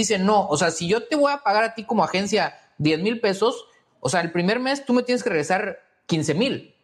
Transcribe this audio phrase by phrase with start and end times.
[0.00, 3.00] dicen, no, o sea, si yo te voy a pagar a ti como agencia 10
[3.00, 3.66] mil pesos,
[4.00, 6.74] o sea, el primer mes tú me tienes que regresar 15 mil.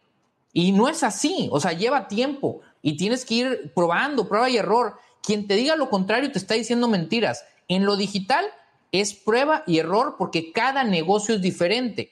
[0.53, 4.57] Y no es así, o sea, lleva tiempo y tienes que ir probando, prueba y
[4.57, 4.95] error.
[5.21, 7.45] Quien te diga lo contrario te está diciendo mentiras.
[7.67, 8.45] En lo digital
[8.91, 12.11] es prueba y error porque cada negocio es diferente.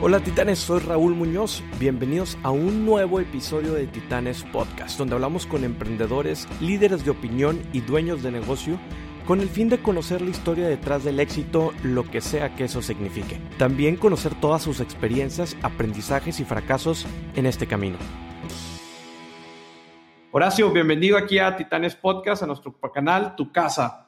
[0.00, 1.62] Hola titanes, soy Raúl Muñoz.
[1.78, 7.60] Bienvenidos a un nuevo episodio de Titanes Podcast, donde hablamos con emprendedores, líderes de opinión
[7.72, 8.78] y dueños de negocio
[9.28, 12.80] con el fin de conocer la historia detrás del éxito, lo que sea que eso
[12.80, 13.38] signifique.
[13.58, 17.04] También conocer todas sus experiencias, aprendizajes y fracasos
[17.36, 17.98] en este camino.
[20.32, 24.06] Horacio, bienvenido aquí a Titanes Podcast, a nuestro canal Tu Casa.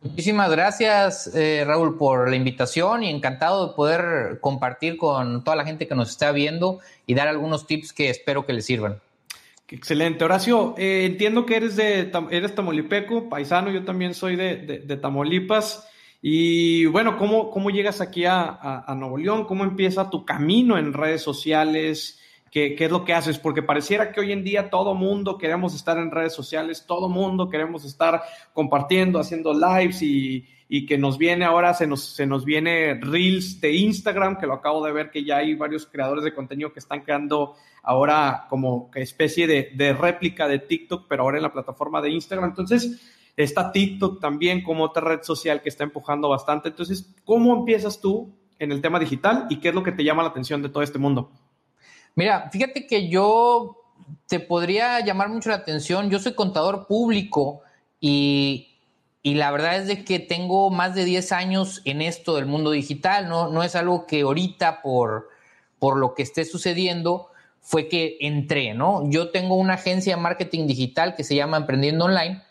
[0.00, 5.64] Muchísimas gracias, eh, Raúl, por la invitación y encantado de poder compartir con toda la
[5.64, 9.00] gente que nos está viendo y dar algunos tips que espero que les sirvan.
[9.72, 10.22] Excelente.
[10.22, 15.88] Horacio, eh, entiendo que eres de eres tamolipeco, paisano, yo también soy de, de, Tamaulipas.
[16.20, 19.46] Y bueno, ¿cómo, cómo llegas aquí a, a, Nuevo León?
[19.46, 22.20] ¿Cómo empieza tu camino en redes sociales?
[22.50, 23.38] ¿Qué, ¿Qué, es lo que haces?
[23.38, 27.48] Porque pareciera que hoy en día todo mundo queremos estar en redes sociales, todo mundo
[27.48, 32.44] queremos estar compartiendo, haciendo lives y, y que nos viene ahora, se nos, se nos
[32.44, 36.34] viene Reels de Instagram, que lo acabo de ver que ya hay varios creadores de
[36.34, 41.52] contenido que están creando ahora como especie de, réplica de TikTok, pero ahora en la
[41.52, 42.50] plataforma de Instagram.
[42.50, 43.00] Entonces,
[43.36, 46.68] está TikTok también como otra red social que está empujando bastante.
[46.68, 50.22] Entonces, ¿cómo empiezas tú en el tema digital y qué es lo que te llama
[50.22, 51.30] la atención de todo este mundo?
[52.14, 53.76] Mira, fíjate que yo
[54.28, 56.10] te podría llamar mucho la atención.
[56.10, 57.62] Yo soy contador público
[57.98, 58.78] y,
[59.22, 62.70] y la verdad es de que tengo más de 10 años en esto del mundo
[62.70, 63.28] digital.
[63.28, 65.30] No, no es algo que ahorita por,
[65.80, 67.31] por lo que esté sucediendo
[67.62, 69.08] fue que entré, ¿no?
[69.08, 72.42] Yo tengo una agencia de marketing digital que se llama Emprendiendo Online,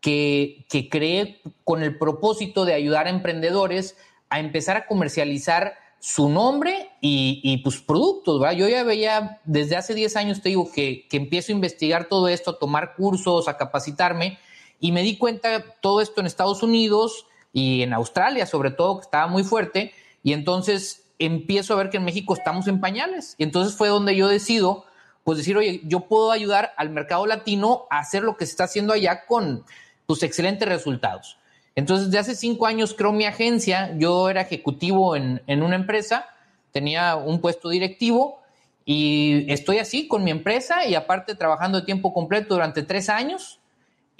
[0.00, 3.96] que, que creé con el propósito de ayudar a emprendedores
[4.30, 8.56] a empezar a comercializar su nombre y, y pues, productos, ¿verdad?
[8.56, 12.28] Yo ya veía desde hace 10 años, te digo, que, que empiezo a investigar todo
[12.28, 14.38] esto, a tomar cursos, a capacitarme,
[14.80, 19.04] y me di cuenta todo esto en Estados Unidos y en Australia, sobre todo, que
[19.04, 19.92] estaba muy fuerte,
[20.22, 23.34] y entonces empiezo a ver que en México estamos en pañales.
[23.38, 24.84] Y entonces fue donde yo decido,
[25.24, 28.64] pues decir, oye, yo puedo ayudar al mercado latino a hacer lo que se está
[28.64, 29.64] haciendo allá con
[30.06, 31.38] tus excelentes resultados.
[31.74, 36.26] Entonces, de hace cinco años creo mi agencia, yo era ejecutivo en, en una empresa,
[36.72, 38.40] tenía un puesto directivo
[38.84, 43.60] y estoy así con mi empresa y aparte trabajando de tiempo completo durante tres años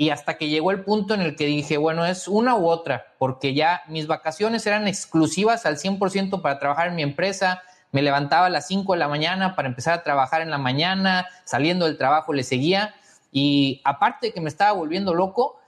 [0.00, 3.16] y hasta que llegó el punto en el que dije, bueno, es una u otra,
[3.18, 7.64] porque ya mis vacaciones eran exclusivas al 100% para trabajar en mi empresa.
[7.90, 11.26] Me levantaba a las 5 de la mañana para empezar a trabajar en la mañana,
[11.44, 12.94] saliendo del trabajo le seguía.
[13.32, 15.58] Y aparte de que me estaba volviendo loco,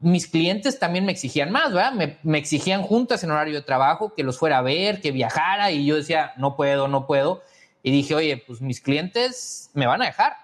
[0.00, 1.92] mis clientes también me exigían más, ¿verdad?
[1.92, 5.70] Me, me, exigían juntas en horario de trabajo, que los fuera a ver, que viajara,
[5.70, 7.42] y yo decía, no puedo, no puedo.
[7.82, 10.34] Y dije, oye, pues mis clientes me van a dejar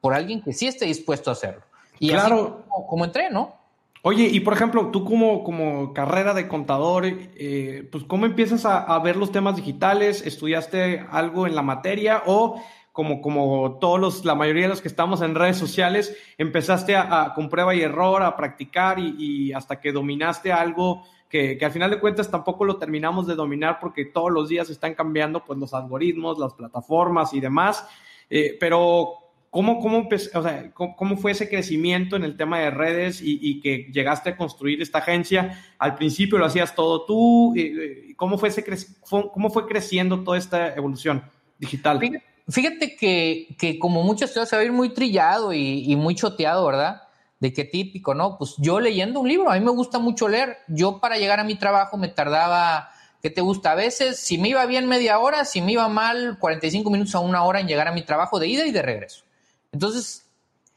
[0.00, 1.65] por alguien que sí esté dispuesto a hacerlo.
[1.98, 2.64] Y claro.
[2.70, 3.54] así como, entré, ¿no?
[4.02, 8.98] Oye, y por ejemplo, tú como, como carrera de contador, eh, pues ¿cómo empiezas a,
[9.00, 10.24] ver los temas digitales?
[10.24, 12.62] ¿Estudiaste algo en la materia o
[12.92, 17.32] como, como todos los, la mayoría de los que estamos en redes sociales, empezaste a,
[17.34, 21.90] con prueba y error, a practicar y, hasta que dominaste algo que, que, al final
[21.90, 25.74] de cuentas tampoco lo terminamos de dominar porque todos los días están cambiando pues los
[25.74, 27.86] algoritmos, las plataformas y demás.
[28.30, 29.25] Eh, pero
[29.56, 33.90] ¿Cómo, cómo, o sea, cómo, fue ese crecimiento en el tema de redes y, que
[33.90, 35.64] llegaste a construir esta agencia?
[35.78, 37.54] Al principio lo hacías todo tú.
[38.16, 38.62] ¿Cómo fue, ese
[39.08, 41.24] cómo fue creciendo toda esta evolución
[41.58, 41.98] digital?
[42.46, 46.14] Fíjate que, que como muchas cosas se va a ir muy trillado y, y, muy
[46.14, 47.04] choteado, ¿verdad?
[47.40, 48.36] De qué típico, ¿no?
[48.36, 50.58] Pues yo leyendo un libro, a mí me gusta mucho leer.
[50.68, 52.90] Yo para llegar a mi trabajo me tardaba,
[53.22, 53.72] ¿qué te gusta?
[53.72, 57.20] A veces, si me iba bien media hora, si me iba mal, 45 minutos a
[57.20, 59.25] una hora en llegar a mi trabajo de ida y de regreso.
[59.72, 60.26] Entonces,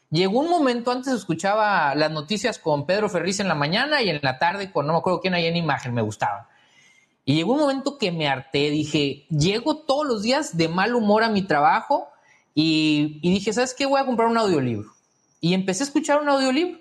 [0.10, 4.20] llegó un momento, antes escuchaba las noticias con Pedro Ferriz en la mañana y en
[4.22, 6.50] la tarde con no me acuerdo quién hay en imagen, me gustaba.
[7.26, 11.24] Y llegó un momento que me harté, dije, llego todos los días de mal humor
[11.24, 12.10] a mi trabajo
[12.56, 13.86] y, dije, ¿sabes qué?
[13.86, 14.90] Voy a comprar un audiolibro.
[15.40, 16.80] Y empecé a escuchar un audiolibro.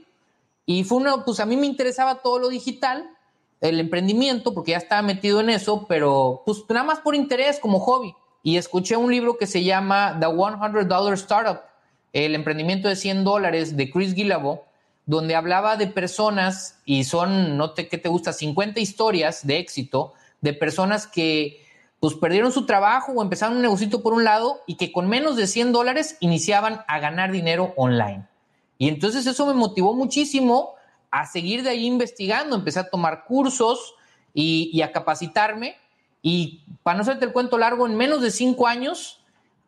[0.65, 3.11] Y fue una, pues a mí me interesaba todo lo digital,
[3.61, 7.79] el emprendimiento, porque ya estaba metido en eso, pero pues nada más por interés, como
[7.79, 8.15] hobby.
[8.43, 11.61] Y escuché un libro que se llama The $100 Startup
[12.13, 14.63] el emprendimiento de 100 dólares de Chris Guillebeau,
[15.07, 18.33] donde hablaba de personas, y son, no te, ¿qué te gusta?
[18.33, 21.65] 50 historias de éxito de personas que
[22.01, 25.37] pues perdieron su trabajo o empezaron un negocio por un lado y que con menos
[25.37, 28.25] de 100 dólares iniciaban a ganar dinero online.
[28.79, 30.75] Y entonces eso me motivó muchísimo
[31.11, 33.95] a seguir de ahí investigando, empecé a tomar cursos
[34.33, 35.77] y, a capacitarme.
[36.23, 39.18] Y para no hacerte el cuento largo, en menos de cinco años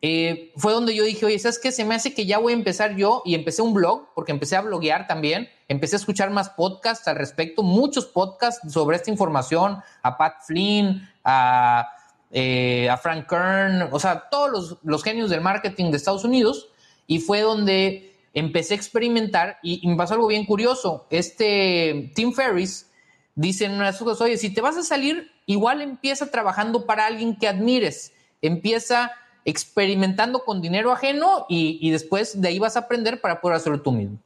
[0.01, 1.71] eh, fue donde yo dije, oye, ¿sabes qué?
[1.71, 4.55] Se me hace que ya voy a empezar yo y empecé un blog, porque empecé
[4.55, 9.81] a bloguear también, empecé a escuchar más podcasts al respecto, muchos podcasts sobre esta información,
[10.01, 11.87] a Pat Flynn, a,
[12.31, 16.69] eh, a Frank Kern, o sea, todos los, los genios del marketing de Estados Unidos.
[17.07, 21.05] Y fue donde empecé a experimentar y, me pasó algo bien curioso.
[21.09, 22.89] Este Tim Ferris
[23.35, 27.05] dice en una sus cosas, oye, si te vas a salir, igual empieza trabajando para
[27.05, 29.11] alguien que admires, empieza
[29.45, 33.81] experimentando con dinero ajeno y, y después de ahí vas a aprender para poder hacerlo
[33.81, 34.17] tú mismo.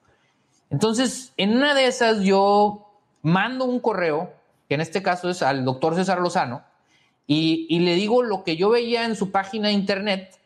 [0.69, 2.87] Entonces, en una de esas yo
[3.21, 4.33] mando un correo,
[4.67, 6.63] que en este caso es al doctor César Lozano,
[7.27, 10.39] y, y le digo lo que yo veía en su página de internet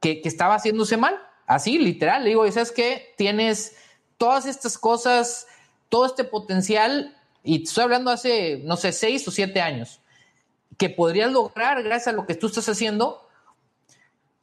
[0.00, 1.18] que, que estaba haciéndose mal
[1.50, 3.12] Así, literal, le digo, ¿sabes qué?
[3.16, 3.74] Tienes
[4.18, 5.48] todas estas cosas,
[5.88, 9.98] todo este potencial, y estoy hablando hace, no sé, seis o siete años,
[10.78, 13.28] que podrías lograr gracias a lo que tú estás haciendo.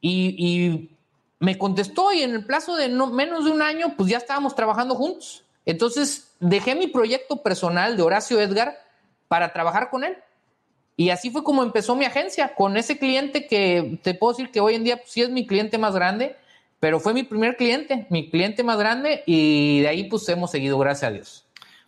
[0.02, 0.92] Y,
[1.40, 4.56] me contestó y en el plazo de no, menos de un año, pues ya estábamos
[4.56, 5.44] trabajando juntos.
[5.68, 8.76] Entonces, dejé mi proyecto personal de Horacio Edgar
[9.28, 10.18] para trabajar con él.
[10.96, 14.62] Y así fue como empezó mi agencia, con ese cliente que te puedo decir que
[14.62, 16.36] hoy en día pues, sí es mi cliente más grande
[16.80, 20.78] pero fue mi primer cliente, mi cliente más grande y de ahí pues hemos seguido,
[20.78, 21.44] gracias a Dios.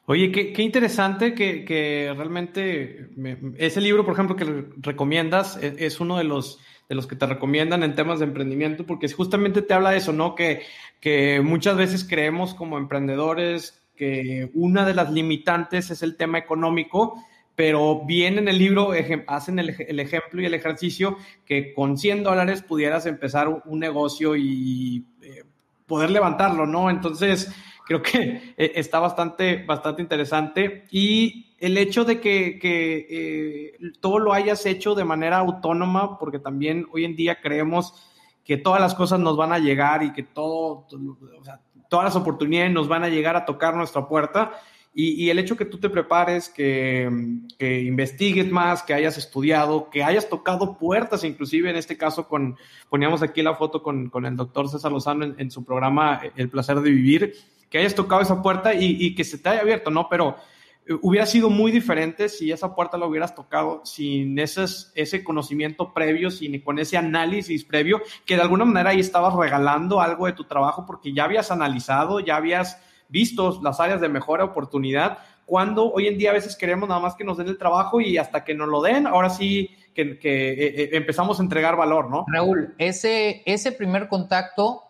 [0.05, 3.09] Oye, qué, qué interesante que, que realmente
[3.57, 6.59] ese libro, por ejemplo, que recomiendas, es, es, uno de los,
[6.89, 10.12] de los que te recomiendan en temas de emprendimiento, porque justamente te habla de eso,
[10.12, 10.36] ¿no?
[10.36, 10.63] Que,
[11.00, 17.24] que muchas veces creemos como emprendedores que una de las limitantes es el tema económico
[17.59, 18.91] pero bien en el libro
[19.27, 25.03] hacen el, ejemplo y el ejercicio que con 100 dólares pudieras empezar un, negocio y
[25.21, 25.44] eh,
[25.86, 26.89] poder levantarlo, ¿no?
[26.89, 27.53] Entonces,
[27.89, 30.86] creo que eh, está bastante, bastante interesante.
[30.91, 36.86] Y el hecho de que, eh, todo lo hayas hecho de manera autónoma, porque también
[36.94, 37.95] hoy en día creemos
[38.45, 42.15] que todas las cosas nos van a llegar y que todo, o sea, todas las
[42.15, 44.53] oportunidades nos van a llegar a tocar nuestra puerta
[45.01, 47.09] y, el hecho que tú te prepares, que,
[47.59, 52.57] investigues más, que hayas estudiado, que hayas tocado puertas, inclusive en este caso con,
[52.89, 56.89] poníamos aquí la foto con, el doctor César Lozano en, su programa El placer de
[56.89, 57.36] vivir,
[57.69, 60.07] que hayas tocado esa puerta y, que se te haya abierto, ¿no?
[60.10, 60.36] Pero
[60.88, 65.94] eh, hubiera sido muy diferente si esa puerta la hubieras tocado sin ese, ese conocimiento
[65.94, 70.33] previo, sin con ese análisis previo, que de alguna manera ahí estabas regalando algo de
[70.33, 75.19] tu trabajo porque ya habías analizado, ya habías vistos las áreas de mejora, oportunidad,
[75.50, 78.18] cuando hoy en día a veces queremos nada más que nos den el trabajo y
[78.19, 82.24] hasta que nos lo den, ahora sí que, eh, eh, empezamos a entregar valor, ¿no?
[82.27, 84.83] Raúl, ese, ese primer contacto,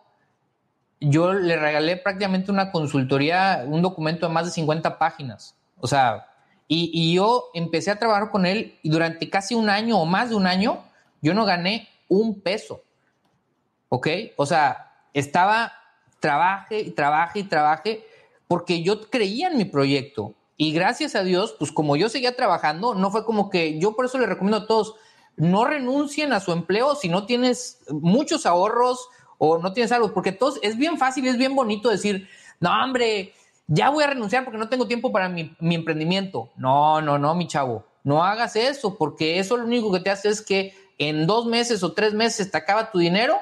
[0.99, 5.55] yo le regalé prácticamente una consultoría, un documento de más de 50 páginas.
[5.79, 6.27] O sea,
[6.67, 10.35] y, yo empecé a trabajar con él y durante casi un año o más de
[10.35, 10.83] un año,
[11.21, 12.83] yo no gané un peso.
[13.89, 14.07] ¿Ok?
[14.35, 15.73] O sea, estaba
[16.19, 18.05] trabaje y trabaje y trabaje
[18.47, 20.35] porque yo creía en mi proyecto.
[20.57, 24.05] Y gracias a Dios, pues como yo seguía trabajando, no fue como que yo por
[24.05, 24.95] eso le recomiendo a todos,
[25.37, 29.07] no renuncien a su empleo si no tienes muchos ahorros
[29.39, 33.33] o no tienes algo, porque es bien fácil, es bien bonito decir, no, hombre,
[33.65, 36.51] ya voy a renunciar porque no tengo tiempo para mi, mi emprendimiento.
[36.55, 40.29] No, no, no, mi chavo, no hagas eso, porque eso lo único que te hace
[40.29, 43.39] es que en dos meses o tres meses te acaba tu dinero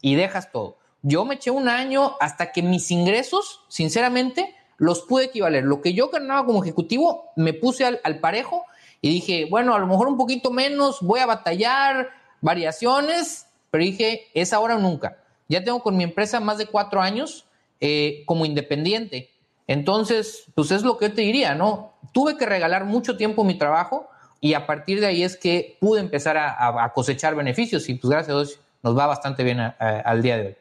[0.00, 0.76] y dejas todo.
[1.02, 5.64] Yo me eché un año hasta que mis ingresos, sinceramente, los pude equivaler.
[5.64, 8.64] Lo que yo ganaba como ejecutivo, me puse al, parejo
[9.00, 14.28] y dije, bueno, a lo mejor un poquito menos, voy a batallar, variaciones, pero dije,
[14.34, 15.18] es ahora o nunca.
[15.50, 17.44] Ya tengo con mi empresa más de cuatro años
[17.80, 19.30] eh, como independiente.
[19.66, 21.94] Entonces, pues es lo que yo te diría, ¿no?
[22.12, 24.08] Tuve que regalar mucho tiempo mi trabajo
[24.40, 28.34] y a partir de ahí es que pude empezar a, cosechar beneficios y pues gracias
[28.34, 30.59] a Dios nos va bastante bien al día de hoy.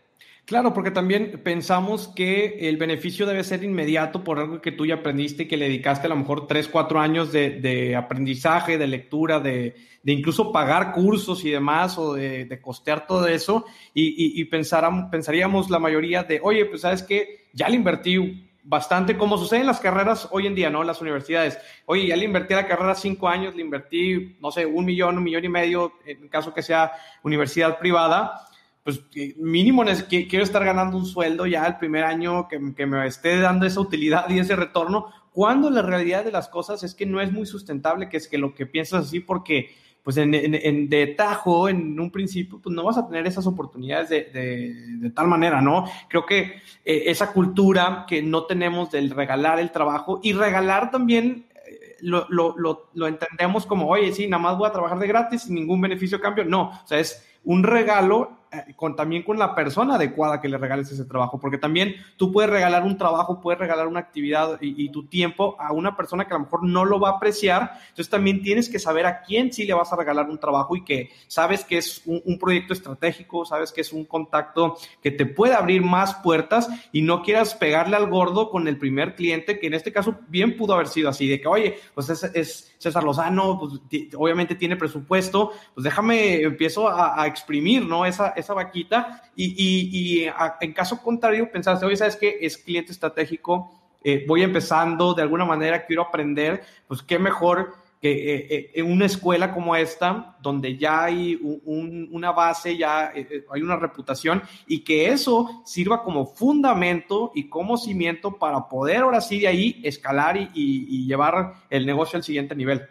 [0.49, 4.95] Claro, porque también pensamos que el beneficio debe ser inmediato por algo que tú ya
[4.95, 9.39] aprendiste y que le dedicaste a lo mejor tres, cuatro años de, aprendizaje, de lectura,
[9.39, 9.75] de,
[10.05, 13.63] incluso pagar cursos y demás o de, costear todo eso
[13.93, 19.59] y, pensaríamos la mayoría de, oye, pues sabes que ya le invertí bastante, como sucede
[19.59, 20.83] en las carreras hoy en día, ¿no?
[20.83, 21.59] Las universidades.
[21.85, 25.23] Oye, ya le invertí la carrera cinco años, le invertí, no sé, un millón, un
[25.23, 26.91] millón y medio, en caso que sea
[27.21, 28.48] universidad privada
[28.83, 29.01] pues
[29.37, 33.81] mínimo quiero estar ganando un sueldo ya el primer año que, me esté dando esa
[33.81, 37.45] utilidad y ese retorno, cuando la realidad de las cosas es que no es muy
[37.45, 39.69] sustentable, que es que lo que piensas así porque
[40.03, 44.09] pues en, en, de tajo, en un principio, pues no vas a tener esas oportunidades
[44.09, 45.85] de, tal manera, ¿no?
[46.07, 51.47] Creo que eh, esa cultura que no tenemos del regalar el trabajo y regalar también
[51.53, 55.07] eh, lo, lo, lo, lo, entendemos como, oye, sí, nada más voy a trabajar de
[55.07, 56.45] gratis sin ningún beneficio a cambio.
[56.45, 58.38] No, o sea, es un regalo
[58.75, 62.49] con, también con la persona adecuada que le regales ese trabajo, porque también tú puedes
[62.49, 66.37] regalar un trabajo, puedes regalar una actividad y, tu tiempo a una persona que a
[66.37, 69.65] lo mejor no lo va a apreciar, entonces también tienes que saber a quién sí
[69.65, 73.71] le vas a regalar un trabajo y que sabes que es un, proyecto estratégico, sabes
[73.71, 78.09] que es un contacto que te puede abrir más puertas y no quieras pegarle al
[78.09, 81.39] gordo con el primer cliente, que en este caso bien pudo haber sido así, de
[81.39, 83.73] que, oye, pues es, César Lozano, pues
[84.15, 88.05] obviamente tiene presupuesto, pues déjame, empiezo a, a exprimir, ¿no?
[88.05, 90.25] Esa, esa vaquita y,
[90.61, 92.37] en caso contrario pensaste, oye, ¿sabes qué?
[92.41, 93.71] Es cliente estratégico,
[94.03, 98.89] eh, voy empezando, de alguna manera quiero aprender, pues qué mejor que eh, eh, en
[98.89, 105.09] una escuela como esta, donde ya hay una base, ya hay una reputación y que
[105.09, 110.49] eso sirva como fundamento y como cimiento para poder ahora sí de ahí escalar y,
[110.53, 112.87] y llevar el negocio al siguiente nivel.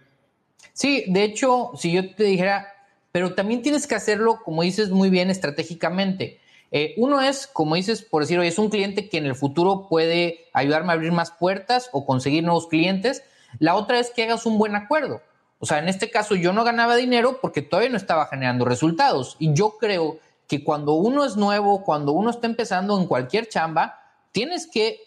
[0.79, 2.78] Sí, de hecho, si yo te dijera,
[3.13, 6.41] pero también tienes que hacerlo, como dices, muy bien estratégicamente.
[6.71, 10.47] Eh, uno es, como dices, por decir, es un cliente que en el futuro puede
[10.53, 13.23] ayudarme a abrir más puertas o conseguir nuevos clientes.
[13.59, 15.23] La otra es que hagas un buen acuerdo.
[15.59, 19.37] O sea, en este caso yo no ganaba dinero porque todavía no estaba generando resultados.
[19.39, 24.01] Y yo creo que cuando uno es nuevo, cuando uno está empezando en cualquier chamba,
[24.33, 25.01] tienes que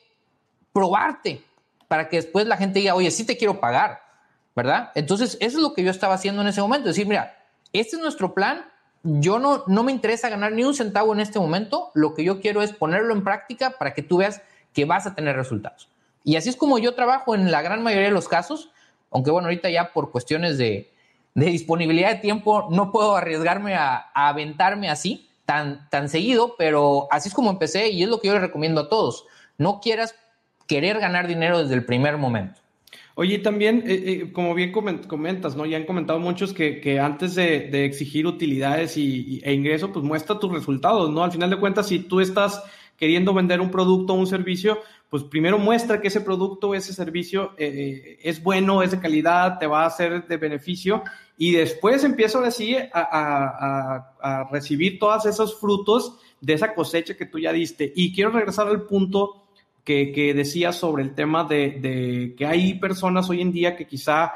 [0.74, 1.44] probarte
[1.88, 4.02] para que después la gente diga, oye, sí te quiero pagar,
[4.56, 4.92] ¿verdad?
[4.96, 6.88] Entonces, eso es lo que yo estaba haciendo en ese momento.
[6.88, 7.38] Decir, mira,
[7.74, 8.66] este es nuestro plan.
[9.04, 11.92] Yo no, no me interesa ganar ni un centavo en este momento.
[11.94, 14.42] Lo que yo quiero es ponerlo en práctica para que tú veas
[14.74, 15.90] que vas a tener resultados.
[16.24, 18.70] Y así es como yo trabajo en la gran mayoría de los casos,
[19.10, 20.92] aunque bueno, ahorita ya por cuestiones de,
[21.34, 27.34] disponibilidad de tiempo no puedo arriesgarme a, aventarme así tan, tan seguido, pero así es
[27.34, 29.26] como empecé y es lo que yo le recomiendo a todos.
[29.58, 30.16] No quieras
[30.68, 32.62] querer ganar dinero desde el primer momento.
[33.16, 35.66] Oye, también, eh, eh, como bien comentas, ¿no?
[35.66, 40.52] Ya han comentado muchos que, antes de, exigir utilidades y, e ingreso, pues muestra tus
[40.52, 41.24] resultados, ¿no?
[41.24, 42.64] Al final de cuentas, si tú estás
[42.96, 46.94] queriendo vender un producto o un servicio, pues primero muestra que ese producto o ese
[46.94, 51.04] servicio eh, es bueno, es de calidad, te va a ser de beneficio
[51.38, 57.40] y después empieza ahora sí a recibir todos esos frutos de esa cosecha que tú
[57.40, 57.92] ya diste.
[57.96, 59.41] Y quiero regresar al punto
[59.84, 64.34] que, que decía sobre el tema de, que hay personas hoy en día que quizá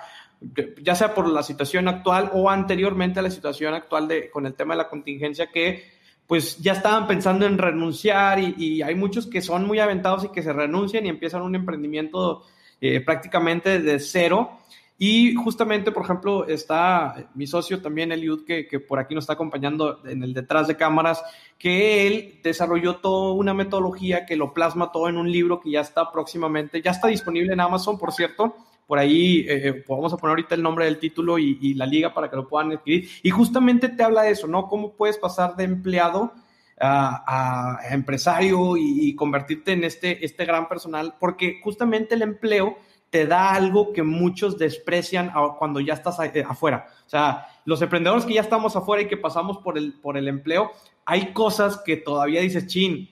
[0.81, 4.53] ya sea por la situación actual o anteriormente a la situación actual de, con el
[4.53, 5.95] tema de la contingencia, que
[6.27, 10.41] pues ya estaban pensando en renunciar y, hay muchos que son muy aventados y que
[10.41, 12.43] se renuncian y empiezan un emprendimiento
[12.81, 14.59] eh, prácticamente de cero
[14.97, 19.33] y justamente, por ejemplo, está mi socio también, Eliud, que, que por aquí nos está
[19.33, 21.21] acompañando en el detrás de cámaras,
[21.57, 25.81] que él desarrolló toda una metodología que lo plasma todo en un libro que ya
[25.81, 28.55] está próximamente, ya está disponible en Amazon, por cierto.
[28.87, 32.13] Por ahí eh, eh vamos a poner ahorita el nombre del título y, la liga
[32.13, 33.09] para que lo puedan adquirir.
[33.21, 34.67] Y justamente te habla de eso, ¿no?
[34.69, 36.31] Cómo puedes pasar de empleado
[36.79, 42.77] a, empresario y, y, convertirte en este, este gran personal, porque justamente el empleo
[43.09, 46.88] te da algo que muchos desprecian cuando ya estás eh, afuera.
[47.05, 50.27] O sea, los emprendedores que ya estamos afuera y que pasamos por el, por el
[50.27, 50.71] empleo,
[51.05, 53.09] hay cosas que todavía dices, chin,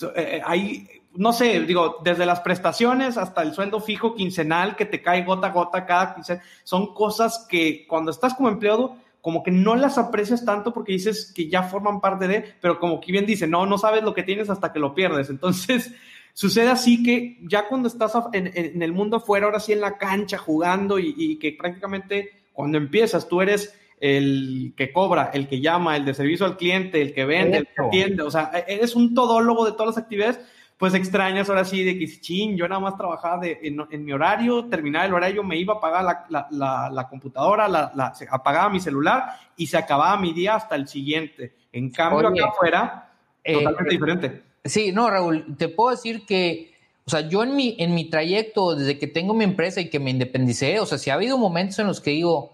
[0.00, 4.86] eh, eh, hay, no sé, digo, desde las prestaciones hasta el sueldo fijo quincenal que
[4.86, 9.42] te cae gota a gota cada quincena, son cosas que cuando estás como empleado, como
[9.42, 13.12] que no las aprecias tanto porque dices que ya forman parte de, pero como que
[13.12, 15.30] bien dice, no, no sabes lo que tienes hasta que lo pierdes.
[15.30, 15.92] Entonces,
[16.34, 20.38] Sucede así que ya cuando estás en, el mundo afuera, ahora sí en la cancha
[20.38, 26.04] jugando y, que prácticamente cuando empiezas tú eres el que cobra, el que llama, el
[26.04, 29.64] de servicio al cliente, el que vende, el que atiende, o sea, eres un todólogo
[29.64, 30.40] de todas las actividades,
[30.78, 34.64] pues extrañas ahora sí de que, ching, yo nada más trabajaba de, en, mi horario,
[34.64, 39.24] terminaba el horario, me iba a pagar la, computadora, la, apagaba mi celular
[39.56, 41.54] y se acababa mi día hasta el siguiente.
[41.70, 43.12] En cambio, acá afuera,
[43.44, 47.74] eh, totalmente diferente Sí, no, Raúl, te puedo decir que, o sea, yo en mi,
[47.78, 51.10] en mi trayecto, desde que tengo mi empresa y que me independicé, o sea, si
[51.10, 52.52] ha habido momentos en los que digo,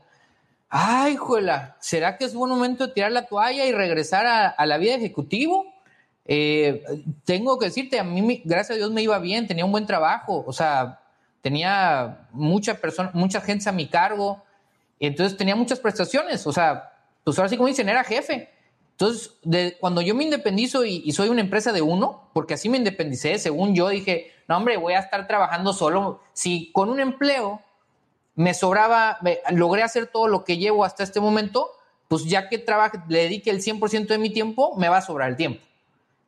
[0.70, 4.78] ay, juela, ¿será que es buen momento de tirar la toalla y regresar a, la
[4.78, 5.66] vida ejecutivo?
[6.24, 6.82] Eh,
[7.24, 10.44] tengo que decirte, a mí, gracias a Dios, me iba bien, tenía un buen trabajo,
[10.46, 11.00] o sea,
[11.42, 14.42] tenía mucha persona, mucha gente a mi cargo,
[14.98, 18.48] entonces tenía muchas prestaciones, o sea, pues ahora sí como dicen, era jefe.
[19.00, 22.78] Entonces, de, cuando yo me independizo y, soy una empresa de uno, porque así me
[22.78, 26.20] independicé, según yo dije, no hombre, voy a estar trabajando solo.
[26.32, 27.62] Si con un empleo
[28.34, 29.20] me sobraba,
[29.52, 31.70] logré hacer todo lo que llevo hasta este momento,
[32.08, 35.30] pues ya que trabaje, le dedique el 100% de mi tiempo, me va a sobrar
[35.30, 35.60] el tiempo.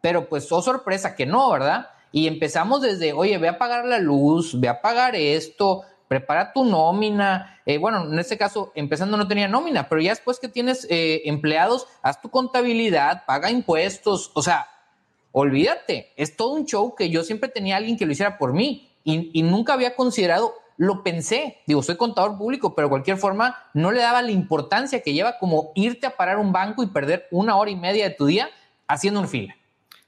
[0.01, 1.89] Pero pues, oh sorpresa que no, ¿verdad?
[2.13, 6.65] Y empezamos desde, oye, ve a pagar la luz, ve a pagar esto, prepara tu
[6.65, 7.61] nómina.
[7.65, 11.23] Eh, bueno, en este caso, empezando no tenía nómina, pero ya después que tienes eh,
[11.27, 14.67] empleados, haz tu contabilidad, paga impuestos, o sea,
[15.31, 18.91] olvídate, es todo un show que yo siempre tenía alguien que lo hiciera por mí
[19.05, 21.59] y, y nunca había considerado lo pensé.
[21.69, 25.39] Digo, soy contador público, pero de cualquier forma no le daba la importancia que lleva
[25.39, 28.51] como irte a parar un banco y perder una hora y media de tu día
[28.89, 29.55] haciendo un fila.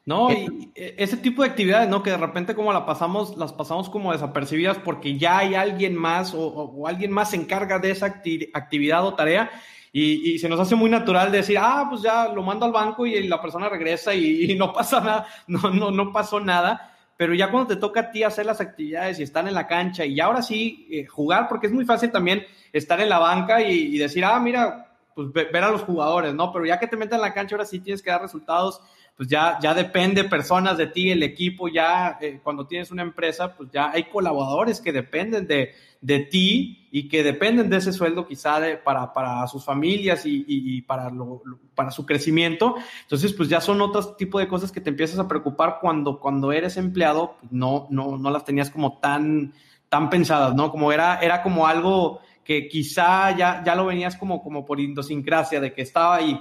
[0.04, 2.02] No, y e, ese tipo de actividades, ¿no?
[2.02, 6.34] Que de repente como la pasamos, las pasamos como desapercibidas porque ya hay alguien más
[6.34, 9.50] o, alguien más se encarga de esa actividad o tarea
[9.92, 13.28] y, se nos hace muy natural decir, ah, pues ya lo mando al banco y
[13.28, 16.92] la persona regresa y, y no pasa nada, no, no, no pasó nada
[17.22, 20.04] pero ya cuando te toca a ti hacer las actividades y estar en la cancha
[20.04, 23.96] y ahora sí eh, jugar, porque es muy fácil también estar en la banca y,
[23.96, 26.52] decir, ah, mira, pues ver a los jugadores, ¿no?
[26.52, 28.80] Pero ya que te metes en la cancha, ahora sí tienes que dar resultados
[29.16, 33.54] pues ya, ya depende personas de ti, el equipo, ya eh, cuando tienes una empresa,
[33.54, 38.26] pues ya hay colaboradores que dependen de, de ti y que dependen de ese sueldo
[38.26, 41.42] quizá para, para, sus familias y, y, para, lo,
[41.74, 42.74] para su crecimiento.
[43.02, 46.50] Entonces, pues ya son otros tipo de cosas que te empiezas a preocupar cuando, cuando
[46.50, 49.52] eres empleado, pues no, no, no las tenías como tan,
[49.88, 50.70] tan pensadas, ¿no?
[50.70, 55.60] Como era, era como algo que quizá ya, ya lo venías como, como por idiosincrasia,
[55.60, 56.40] de que estaba ahí.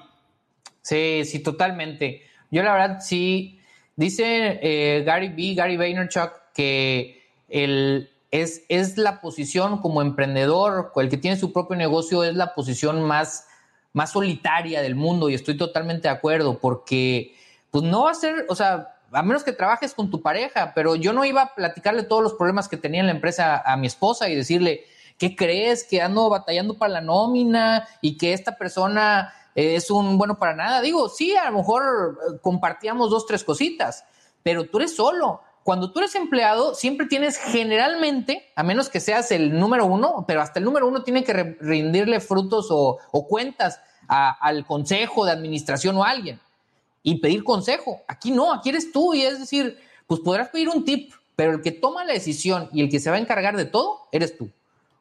[0.81, 2.30] Sí, sí, totalmente.
[2.51, 3.59] Yo la verdad sí,
[3.95, 11.09] dice eh, Gary B, Gary Vaynerchuk, que el, es, es la posición como emprendedor, el
[11.09, 13.47] que tiene su propio negocio, es la posición más,
[13.93, 17.35] más solitaria del mundo y estoy totalmente de acuerdo porque
[17.71, 20.95] pues no va a ser, o sea, a menos que trabajes con tu pareja, pero
[20.95, 23.87] yo no iba a platicarle todos los problemas que tenía en la empresa a mi
[23.87, 24.85] esposa y decirle,
[25.17, 25.83] ¿qué crees?
[25.83, 30.81] Que ando batallando para la nómina y que esta persona es un bueno para nada.
[30.81, 34.05] Digo, sí, a lo mejor eh, compartíamos dos, tres cositas,
[34.43, 35.41] pero tú eres solo.
[35.63, 40.41] Cuando tú eres empleado, siempre tienes generalmente, a menos que seas el número uno, pero
[40.41, 46.03] hasta el número uno tiene que rendirle frutos o, cuentas al consejo de administración o
[46.03, 46.39] a alguien
[47.03, 48.01] y pedir consejo.
[48.07, 51.61] Aquí no, aquí eres tú y es decir, pues podrás pedir un tip, pero el
[51.61, 54.49] que toma la decisión y el que se va a encargar de todo, eres tú.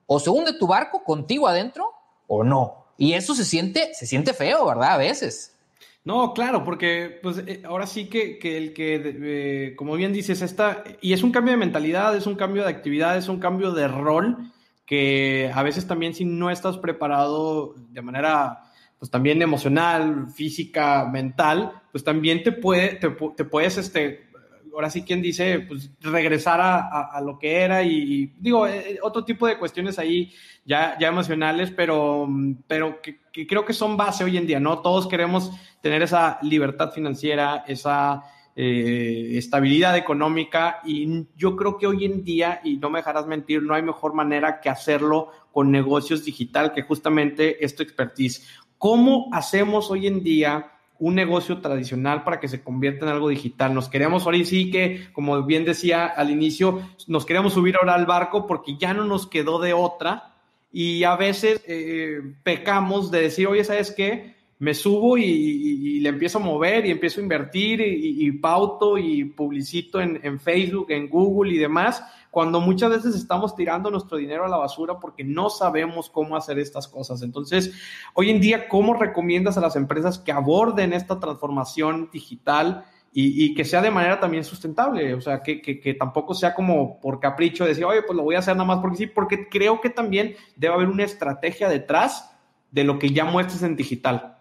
[0.07, 1.93] O se hunde tu barco contigo adentro
[2.27, 2.85] o no.
[3.01, 4.93] Y eso se siente, se siente feo, ¿verdad?
[4.93, 5.57] A veces.
[6.05, 10.85] No, claro, porque pues eh, ahora sí que, el que, eh, como bien dices, esta,
[11.01, 13.89] y es un cambio de mentalidad, es un cambio de actividad, es un cambio de
[13.89, 14.53] rol,
[14.85, 18.65] que a veces también si no estás preparado de manera,
[18.99, 24.29] pues también emocional, física, mental, pues también te puede, te, te puedes, este,
[24.75, 29.47] ahora sí quien dice, pues regresar a, lo que era y, digo, eh, otro tipo
[29.47, 30.33] de cuestiones ahí
[30.65, 32.29] ya, ya emocionales, pero,
[32.67, 34.81] pero que, creo que son base hoy en día, ¿no?
[34.81, 38.23] Todos queremos tener esa libertad financiera, esa
[38.57, 43.63] eh, estabilidad económica y yo creo que hoy en día, y no me dejarás mentir,
[43.63, 48.47] no hay mejor manera que hacerlo con negocios digital que justamente esto expertise.
[48.79, 50.73] ¿Cómo hacemos hoy en día?
[51.01, 53.75] Un negocio tradicional para que se convierta en algo digital.
[53.75, 58.07] Nos queremos, ahora sí que, como bien decía al inicio, nos queremos subir ahora al
[58.07, 60.35] barco porque ya no nos quedó de otra
[60.73, 64.37] y a veces eh, pecamos de decir, oye, ¿sabes qué?
[64.61, 70.01] Me subo y, le empiezo a mover y empiezo a invertir y, pauto y publicito
[70.01, 74.59] en, Facebook, en Google y demás cuando muchas veces estamos tirando nuestro dinero a la
[74.59, 77.23] basura porque no sabemos cómo hacer estas cosas.
[77.23, 77.73] Entonces,
[78.13, 82.85] hoy en día, ¿cómo recomiendas a las empresas que aborden esta transformación digital?
[83.13, 87.19] Y, que sea de manera también sustentable, o sea, que, que, tampoco sea como por
[87.19, 89.91] capricho decir, oye, pues lo voy a hacer nada más porque sí, porque creo que
[89.91, 92.31] también debe haber una estrategia detrás
[92.71, 94.40] de lo que ya muestres en digital.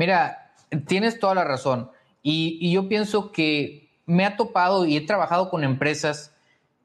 [0.00, 0.54] Mira,
[0.86, 1.90] tienes toda la razón.
[2.22, 6.34] Y, y yo pienso que me ha topado y he trabajado con empresas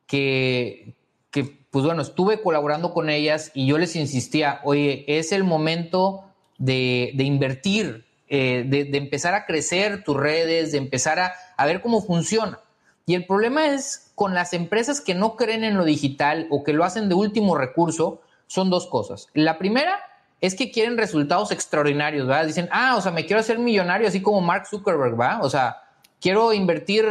[0.05, 0.95] que,
[1.31, 6.25] pues bueno, estuve colaborando con ellas y yo les insistía, oye, es el momento
[6.57, 12.01] de, invertir, eh, de, empezar a crecer tus redes, de empezar a, a ver cómo
[12.01, 12.59] funciona.
[13.05, 16.73] Y el problema es con las empresas que no creen en lo digital o que
[16.73, 19.29] lo hacen de último recurso, son dos cosas.
[19.33, 20.01] La primera
[20.41, 22.45] es que quieren resultados extraordinarios, ¿verdad?
[22.45, 25.39] Dicen, ah, o sea, me quiero hacer millonario así como Mark Zuckerberg, ¿va?
[25.41, 25.77] O sea,
[26.19, 27.05] quiero invertir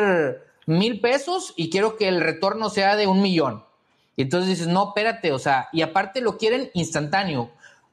[0.66, 3.64] mil pesos y quiero que el retorno sea de un millón.
[4.16, 7.50] Y entonces dices, no, espérate, o sea, y aparte lo quieren instantáneo.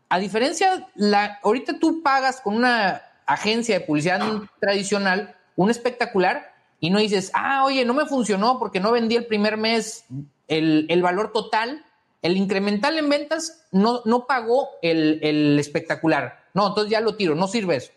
[0.10, 4.22] A diferencia, la, ahorita tú pagas con una agencia de publicidad
[4.60, 9.26] tradicional un espectacular y no dices, ah, oye, no me funcionó porque no vendí el
[9.26, 10.06] primer mes
[10.48, 11.86] el, el valor total
[12.22, 16.46] el incremental en ventas no, no pagó el, el espectacular.
[16.54, 17.92] No, entonces ya lo tiro, no sirve eso.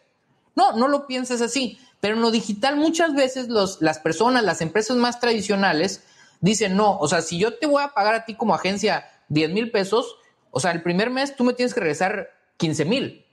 [0.54, 1.78] No, no lo pienses así.
[2.00, 6.04] Pero en lo digital muchas veces los, las personas, las empresas más tradicionales
[6.40, 9.50] dicen, no, o sea, si yo te voy a pagar a ti como agencia 10
[9.50, 10.16] mil pesos,
[10.50, 13.24] o sea, el primer mes tú me tienes que regresar 15 mil.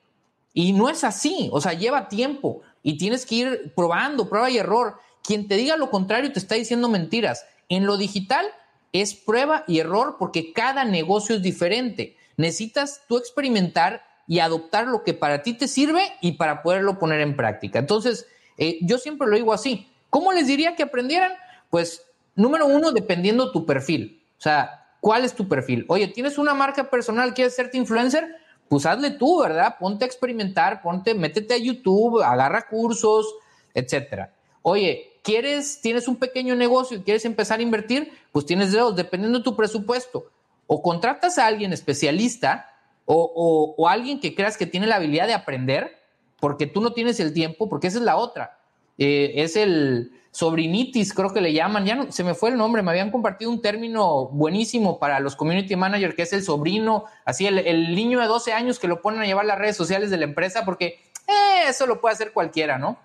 [0.54, 4.58] Y no es así, o sea, lleva tiempo y tienes que ir probando, prueba y
[4.58, 4.95] error.
[5.23, 7.45] Quien te diga lo contrario te está diciendo mentiras.
[7.69, 8.45] En lo digital
[8.93, 12.17] es prueba y error porque cada negocio es diferente.
[12.38, 17.21] Necesitas tú experimentar y adoptar lo que para ti te sirve y para poderlo poner
[17.21, 17.80] en práctica.
[17.80, 18.27] Entonces,
[18.58, 19.89] eh, yo siempre lo digo así.
[20.10, 21.32] ¿Cómo les diría que aprendieran?
[21.69, 24.21] Pues, número uno, dependiendo tu perfil.
[24.38, 25.86] O sea, ¿cuál es tu perfil?
[25.88, 28.36] Oye, ¿tienes una marca personal, quieres serte influencer?
[28.69, 29.75] Pues hazle tú, ¿verdad?
[29.80, 33.36] Ponte a experimentar, ponte, métete a YouTube, agarra cursos,
[33.73, 34.34] etcétera.
[34.62, 38.12] Oye, ¿quieres, tienes un pequeño negocio y quieres empezar a invertir?
[38.32, 40.26] Pues tienes dos, dependiendo de tu presupuesto.
[40.68, 42.68] O contratas a alguien especialista
[43.06, 46.00] o, alguien que creas que tiene la habilidad de aprender,
[46.40, 48.60] porque tú no tienes el tiempo, porque esa es la otra.
[48.98, 52.82] Eh, es el sobrinitis, creo que le llaman, ya no, se me fue el nombre,
[52.82, 57.46] me habían compartido un término buenísimo para los community managers, que es el sobrino, así
[57.48, 60.24] el, niño de 12 años que lo ponen a llevar las redes sociales de la
[60.24, 62.98] empresa, porque eh, eso lo puede hacer cualquiera, ¿no?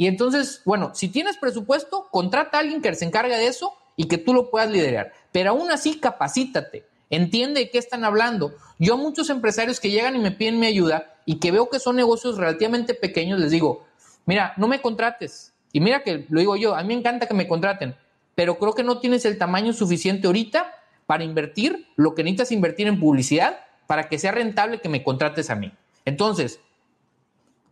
[0.00, 4.08] Y entonces, bueno, si tienes presupuesto, contrata a alguien que se encargue de eso y
[4.08, 5.12] que tú lo puedas liderar.
[5.30, 6.86] Pero aún así, capacítate.
[7.10, 8.54] Entiende de qué están hablando.
[8.78, 11.78] Yo a muchos empresarios que llegan y me piden mi ayuda y que veo que
[11.78, 13.84] son negocios relativamente pequeños, les digo,
[14.24, 15.52] mira, no me contrates.
[15.70, 17.94] Y mira que lo digo yo, a mí me encanta que me contraten,
[18.34, 20.72] pero creo que no tienes el tamaño suficiente ahorita
[21.04, 25.50] para invertir lo que necesitas invertir en publicidad para que sea rentable que me contrates
[25.50, 25.74] a mí.
[26.06, 26.58] Entonces,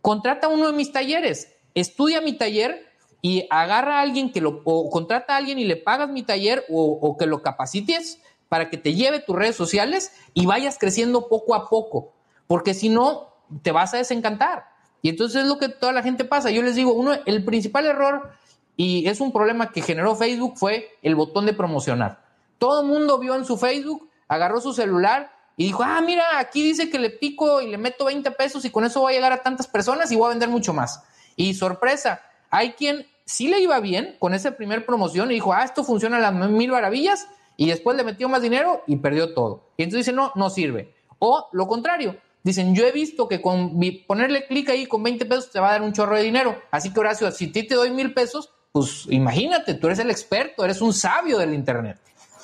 [0.03, 2.89] contrata uno de mis talleres, estudia mi taller
[3.21, 6.65] y agarra a alguien que lo, o contrata a alguien y le pagas mi taller
[6.69, 11.53] o, que lo capacites para que te lleve tus redes sociales y vayas creciendo poco
[11.53, 12.13] a poco,
[12.47, 13.29] porque si no,
[13.61, 14.65] te vas a desencantar.
[15.01, 16.49] Y entonces es lo que toda la gente pasa.
[16.49, 18.31] Yo les digo, uno, el principal error,
[18.75, 22.23] y es un problema que generó Facebook, fue el botón de promocionar.
[22.57, 26.63] Todo el mundo vio en su Facebook, agarró su celular y dijo, ah, mira, aquí
[26.63, 29.33] dice que le pico y le meto 20 pesos y con eso voy a llegar
[29.33, 31.03] a tantas personas y voy a vender mucho más.
[31.39, 35.63] Y sorpresa, hay quien sí le iba bien con esa primer promoción y dijo, ah,
[35.63, 39.69] esto funciona a las mil maravillas y después le metió más dinero y perdió todo.
[39.77, 40.93] Y entonces dice, no, no sirve.
[41.17, 45.49] O lo contrario, dicen, yo he visto que con ponerle clic ahí con 20 pesos
[45.49, 46.61] te va a dar un chorro de dinero.
[46.71, 50.65] Así que Horacio, si ti te doy mil pesos, pues imagínate, tú eres el experto,
[50.65, 51.97] eres un sabio del Internet.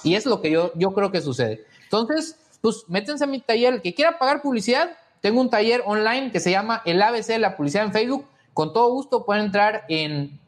[0.05, 1.65] Y es lo que yo, yo creo que sucede.
[1.83, 3.73] Entonces, pues métense a mi taller.
[3.73, 7.57] El que quiera pagar publicidad, tengo un taller online que se llama el ABC, la
[7.57, 8.25] publicidad en Facebook.
[8.55, 10.39] Con todo gusto pueden entrar en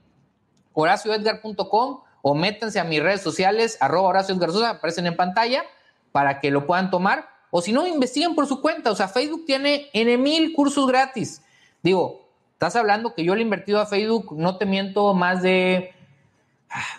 [0.72, 5.66] horacioedgar.com o métanse a mis redes sociales, arroba Horacio Garzosa, aparecen en pantalla,
[6.14, 7.28] para que lo puedan tomar.
[7.52, 8.92] O si no, investiguen por su cuenta.
[8.92, 11.42] O sea, Facebook tiene N mil cursos gratis.
[11.84, 15.94] Digo, estás hablando que yo le he invertido a Facebook, no te miento, más de,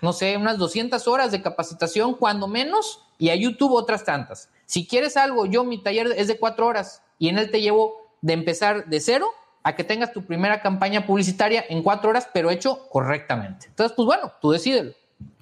[0.03, 4.51] no sé, unas 200 horas de capacitación, cuando menos, y a YouTube otras tantas.
[4.66, 7.97] Si quieres algo, yo mi taller es de cuatro horas y en él te llevo
[8.21, 9.31] de empezar de cero
[9.68, 13.66] a que tengas tu primera campaña publicitaria en cuatro horas, pero hecho correctamente.
[13.66, 14.92] Entonces, pues bueno, tú decídelo.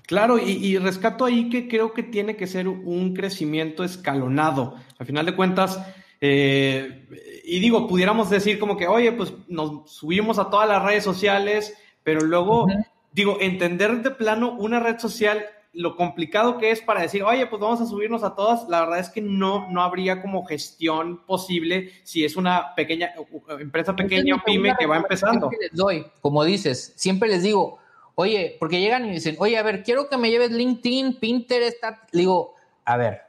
[0.03, 4.75] Claro, y, rescato ahí que creo que tiene que ser un crecimiento escalonado.
[4.99, 5.81] Al final de cuentas,
[6.21, 7.07] eh,
[7.45, 11.75] y digo, pudiéramos decir como que, oye, pues nos subimos a todas las redes sociales,
[12.03, 12.67] pero luego,
[13.13, 15.45] digo, entender de plano una red social,
[15.77, 18.99] lo complicado que es para decir, oye, pues vamos a subirnos a todas, la verdad
[18.99, 23.13] es que no, no habría como gestión posible si es una pequeña
[23.61, 25.51] empresa pequeña o pyme que va empezando.
[25.61, 27.79] Les doy, como dices, siempre les digo,
[28.15, 32.21] oye, porque llegan y dicen, oye, a ver, quiero que me lleves LinkedIn, Pinterest, le
[32.21, 32.55] digo,
[32.87, 33.21] a ver,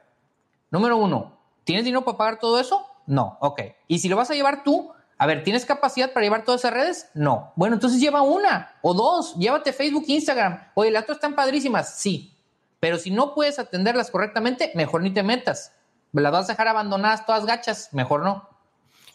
[0.70, 2.86] número uno, ¿tienes dinero para pagar todo eso?
[3.06, 3.60] No, ok.
[3.88, 6.72] Y si lo vas a llevar tú, a ver, ¿tienes capacidad para llevar todas esas
[6.72, 7.10] redes?
[7.12, 7.52] No.
[7.56, 10.62] Bueno, entonces lleva una o dos, llévate Facebook, Instagram.
[10.74, 12.37] Oye, las otras están padrísimas, sí.
[12.80, 15.72] Pero si no puedes atenderlas correctamente, mejor ni te metas.
[16.12, 18.48] Las vas a dejar abandonadas todas gachas, mejor no.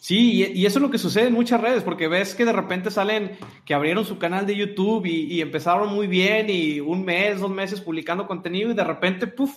[0.04, 2.90] Sí, y, eso es lo que sucede en muchas redes, porque ves que de repente
[2.90, 7.50] salen que abrieron su canal de YouTube y, empezaron muy bien y un mes, dos
[7.50, 9.56] meses publicando contenido y de repente, puff,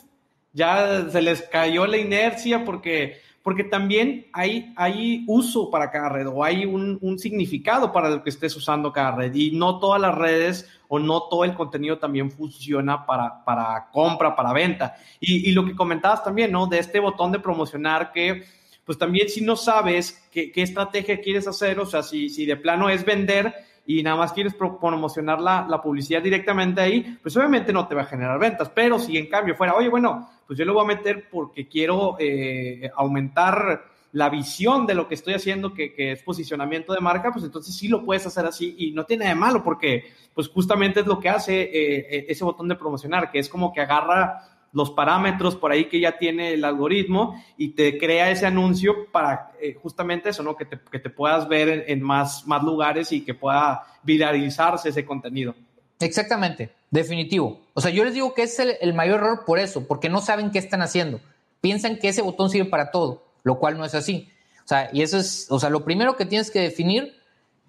[0.54, 6.27] ya se les cayó la inercia porque, porque también hay, hay uso para cada red
[6.27, 10.01] o hay un, un significado para lo que estés usando cada red y no todas
[10.01, 14.97] las redes o no todo el contenido también funciona para, para compra, para venta.
[15.21, 16.67] Y, lo que comentabas también, ¿no?
[16.67, 18.43] De este botón de promocionar que
[18.83, 22.89] pues también si no sabes qué, estrategia quieres hacer, o sea, si, si de plano
[22.89, 23.53] es vender
[23.86, 28.01] y nada más quieres promocionar la, la, publicidad directamente ahí, pues obviamente no te va
[28.01, 28.69] a generar ventas.
[28.75, 32.15] Pero si en cambio fuera, oye, bueno, pues yo lo voy a meter porque quiero
[32.19, 37.43] eh, aumentar la visión de lo que estoy haciendo, que, es posicionamiento de marca, pues
[37.45, 41.05] entonces sí lo puedes hacer así y no tiene de malo porque pues justamente es
[41.05, 45.55] lo que hace eh, ese botón de promocionar, que es como que agarra los parámetros
[45.55, 50.29] por ahí que ya tiene el algoritmo y te crea ese anuncio para eh, justamente
[50.29, 50.55] eso, ¿no?
[50.55, 55.55] Que te, que te puedas ver en, más lugares y que pueda viralizarse ese contenido.
[55.99, 57.60] Exactamente, definitivo.
[57.73, 60.51] O sea, yo les digo que es el, mayor error por eso, porque no saben
[60.51, 61.19] qué están haciendo.
[61.62, 64.29] Piensan que ese botón sirve para todo, lo cual no es así.
[64.63, 67.17] O sea, y eso es, o sea, lo primero que tienes que definir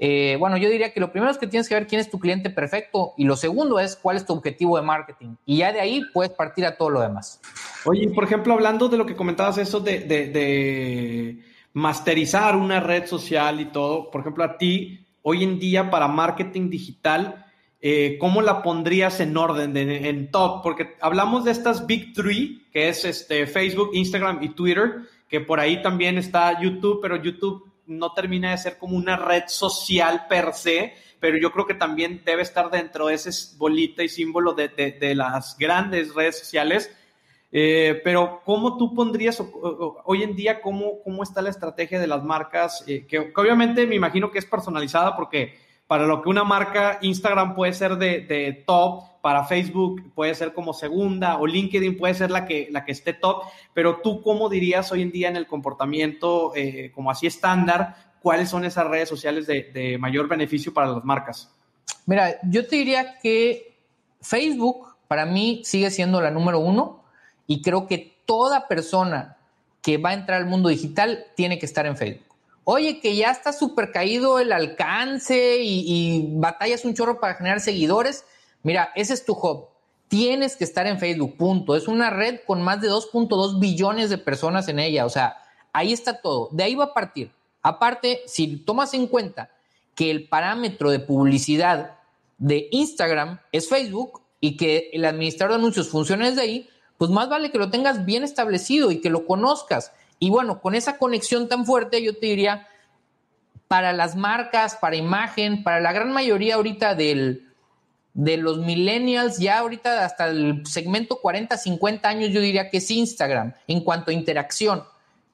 [0.00, 2.20] eh, bueno, yo diría que lo primero es que tienes que ver quién es tu
[2.20, 5.34] cliente perfecto y lo segundo es cuál es tu objetivo de marketing.
[5.44, 7.40] Y ya de ahí puedes partir a todo lo demás.
[7.84, 13.66] Oye, por ejemplo, hablando de lo que comentabas, eso de, masterizar una red social y
[13.66, 17.46] todo, por ejemplo, a ti, hoy en día para marketing digital,
[17.80, 20.62] eh, ¿cómo la pondrías en orden, en top?
[20.62, 25.60] Porque hablamos de estas Big Three, que es este, Facebook, Instagram y Twitter, que por
[25.60, 30.52] ahí también está YouTube, pero YouTube no termina de ser como una red social per
[30.52, 35.14] se, pero yo creo que también debe estar dentro de ese bolita y símbolo de,
[35.14, 36.94] las grandes redes sociales.
[37.50, 39.42] Eh, pero ¿cómo tú pondrías
[40.04, 42.84] hoy en día, cómo, cómo está la estrategia de las marcas?
[42.86, 45.58] Eh, que, obviamente me imagino que es personalizada porque
[45.88, 50.74] para lo que una marca Instagram puede ser de, top, para Facebook puede ser como
[50.74, 54.92] segunda o LinkedIn puede ser la que, la que esté top, pero tú cómo dirías
[54.92, 59.46] hoy en día en el comportamiento eh, como así estándar, cuáles son esas redes sociales
[59.46, 61.50] de, mayor beneficio para las marcas?
[62.04, 63.78] Mira, yo te diría que
[64.20, 67.02] Facebook para mí sigue siendo la número uno
[67.46, 69.38] y creo que toda persona
[69.80, 72.27] que va a entrar al mundo digital tiene que estar en Facebook.
[72.70, 78.26] Oye, que ya está súper caído el alcance y, batallas un chorro para generar seguidores.
[78.62, 79.68] Mira, ese es tu hub.
[80.08, 81.76] Tienes que estar en Facebook, punto.
[81.76, 85.06] Es una red con más de 2.2 billones de personas en ella.
[85.06, 85.38] O sea,
[85.72, 86.50] ahí está todo.
[86.52, 87.32] De ahí va a partir.
[87.62, 89.48] Aparte, si tomas en cuenta
[89.94, 91.96] que el parámetro de publicidad
[92.36, 97.30] de Instagram es Facebook y que el administrador de anuncios funciona desde ahí, pues más
[97.30, 99.90] vale que lo tengas bien establecido y que lo conozcas.
[100.18, 102.66] Y bueno, con esa conexión tan fuerte, yo te diría,
[103.68, 107.48] para las marcas, para imagen, para la gran mayoría ahorita del,
[108.14, 112.90] de los millennials, ya ahorita hasta el segmento 40, 50 años, yo diría que es
[112.90, 114.82] Instagram en cuanto a interacción,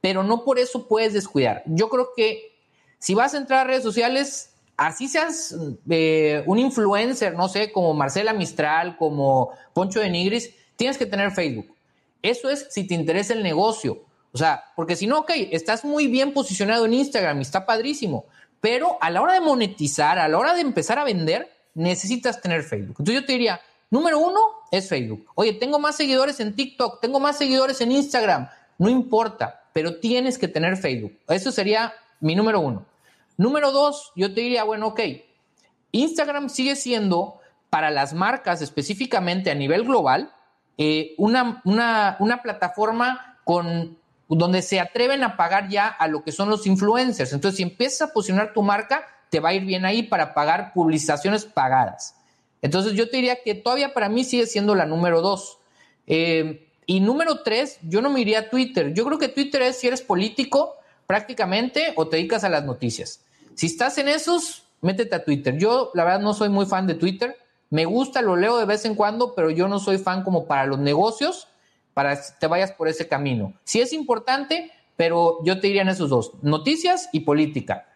[0.01, 1.63] pero no por eso puedes descuidar.
[1.67, 2.53] Yo creo que
[2.99, 5.57] si vas a entrar a redes sociales, así seas
[5.89, 11.31] eh, un influencer, no sé, como Marcela Mistral, como Poncho de Nigris, tienes que tener
[11.31, 11.75] Facebook.
[12.21, 14.05] Eso es si te interesa el negocio.
[14.35, 18.27] O sea, porque si no, ok, estás muy bien posicionado en Instagram y está padrísimo,
[18.61, 22.65] pero a la hora de monetizar, a la hora de empezar a vender, necesitas tener
[22.65, 22.97] Facebook.
[22.99, 24.41] Entonces yo te diría, número uno
[24.73, 25.31] es Facebook.
[25.37, 30.37] Oye, tengo más seguidores en TikTok, tengo más seguidores en Instagram, no importa, pero tienes
[30.37, 31.17] que tener Facebook.
[31.29, 32.85] Eso sería mi número uno.
[33.37, 35.01] Número dos, yo te diría, bueno, ok,
[35.93, 37.39] Instagram sigue siendo
[37.71, 40.33] para las marcas específicamente a nivel global
[40.77, 43.97] eh, una, una, una plataforma con
[44.29, 47.33] donde se atreven a pagar ya a lo que son los influencers.
[47.33, 50.73] Entonces, si empiezas a posicionar tu marca, te va a ir bien ahí para pagar
[50.73, 52.17] publicaciones pagadas.
[52.63, 55.59] Entonces, yo te diría que todavía para mí sigue siendo la número dos.
[56.07, 58.95] Eh, y número tres, yo no me iría a Twitter.
[58.95, 63.21] Yo creo que Twitter es si eres político prácticamente o te dedicas a las noticias.
[63.55, 65.57] Si estás en esos, métete a Twitter.
[65.59, 67.37] Yo, la verdad, no soy muy fan de Twitter.
[67.71, 70.67] Me gusta, lo leo de vez en cuando, pero yo no soy fan como para
[70.67, 71.49] los negocios
[71.95, 73.55] para que te vayas por ese camino.
[73.65, 77.87] Sí es importante, pero yo te diría en esos dos, noticias y política.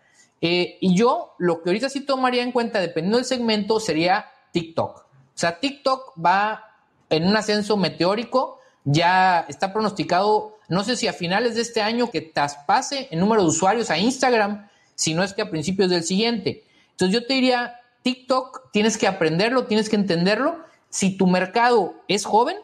[0.41, 4.99] Eh, y yo lo que ahorita sí tomaría en cuenta, dependiendo del segmento, sería TikTok.
[4.99, 6.65] O sea, TikTok va
[7.11, 12.11] en un ascenso meteórico, ya está pronosticado, no sé si a finales de este año
[12.11, 16.05] que traspase el número de usuarios a Instagram, si no es que a principios del
[16.05, 16.65] siguiente.
[16.91, 20.65] Entonces yo te diría, TikTok tienes que aprenderlo, tienes que entenderlo.
[20.91, 22.57] Si tu mercado es joven,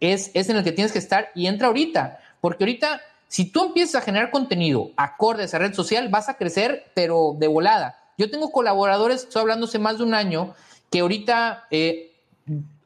[0.00, 4.02] es, en el que tienes que estar y entra ahorita, porque ahorita si tú empiezas
[4.02, 7.98] a generar contenido acorde a esa red social, vas a crecer, pero de volada.
[8.18, 10.54] Yo tengo colaboradores, estoy hablando hace más de un año,
[10.90, 12.12] que ahorita eh,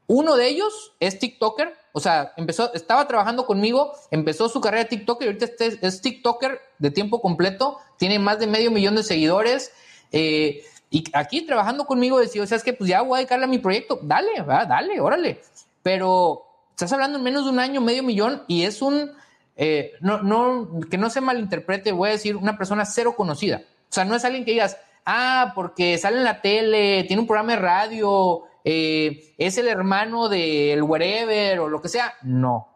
[0.06, 4.90] uno de ellos es TikToker, o sea, empezó, estaba trabajando conmigo, empezó su carrera de
[4.90, 9.02] TikToker y ahorita este es TikToker de tiempo completo, tiene más de medio millón de
[9.02, 9.72] seguidores.
[10.12, 13.44] Eh, y aquí trabajando conmigo decía, o sea, es que pues ya voy a dedicarle
[13.44, 15.40] a mi proyecto, dale, va, dale, órale.
[15.82, 16.49] Pero
[16.80, 19.12] Estás hablando en menos de un año, medio millón, y es un,
[19.54, 23.64] eh, no, no, que no se malinterprete, voy a decir, una persona cero conocida.
[23.82, 27.26] O sea, no es alguien que digas, ah, porque sale en la tele, tiene un
[27.26, 32.14] programa de radio, eh, es el hermano del wherever o lo que sea.
[32.22, 32.68] No.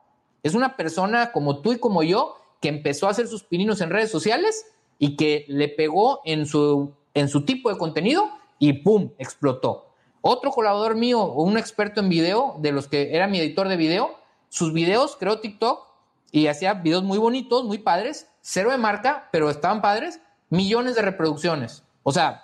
[0.42, 3.88] Es una persona como tú y como yo que empezó a hacer sus pininos en
[3.88, 4.66] redes sociales
[4.98, 9.12] y que le pegó en su, en su tipo de contenido y ¡pum!
[9.16, 9.93] explotó.
[10.26, 14.18] Otro colaborador mío, un experto en video, de los que era mi editor de video,
[14.48, 15.86] sus videos creó TikTok
[16.30, 21.02] y hacía videos muy bonitos, muy padres, cero de marca, pero estaban padres, millones de
[21.02, 21.82] reproducciones.
[22.04, 22.42] O sea,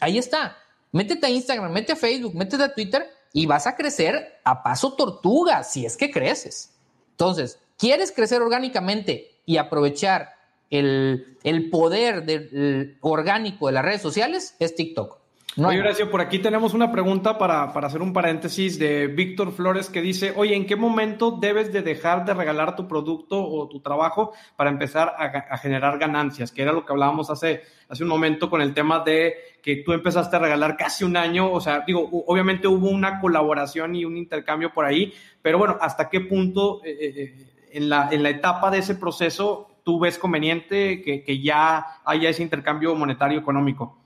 [0.00, 0.56] ahí está.
[0.90, 4.94] Métete a Instagram, métete a Facebook, métete a Twitter y vas a crecer a paso
[4.94, 6.74] tortuga, si es que creces.
[7.12, 10.30] Entonces, ¿quieres crecer orgánicamente y aprovechar
[10.70, 11.38] el,
[11.70, 14.56] poder del, orgánico de las redes sociales?
[14.58, 15.21] Es TikTok.
[15.56, 20.00] Oye, Horacio, por aquí tenemos una pregunta para, hacer un paréntesis de Víctor Flores que
[20.00, 24.32] dice, oye, ¿en qué momento debes de dejar de regalar tu producto o tu trabajo
[24.56, 26.52] para empezar a, a generar ganancias?
[26.52, 29.92] Que era lo que hablábamos hace, hace un momento con el tema de que tú
[29.92, 34.16] empezaste a regalar casi un año, o sea, digo, obviamente hubo una colaboración y un
[34.16, 38.30] intercambio por ahí, pero bueno, ¿hasta qué punto eh, eh, eh, en, la, en la
[38.30, 44.01] etapa de ese proceso tú ves conveniente que, que ya haya ese intercambio monetario económico?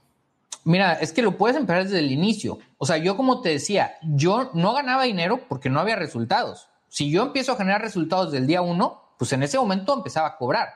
[0.67, 2.59] Mira, es que lo puedes empezar desde el inicio.
[2.77, 6.69] O sea, yo como te decía, yo no ganaba dinero porque no había resultados.
[6.89, 10.37] Si yo empiezo a generar resultados del día uno, pues en ese momento empezaba a
[10.37, 10.71] cobrar.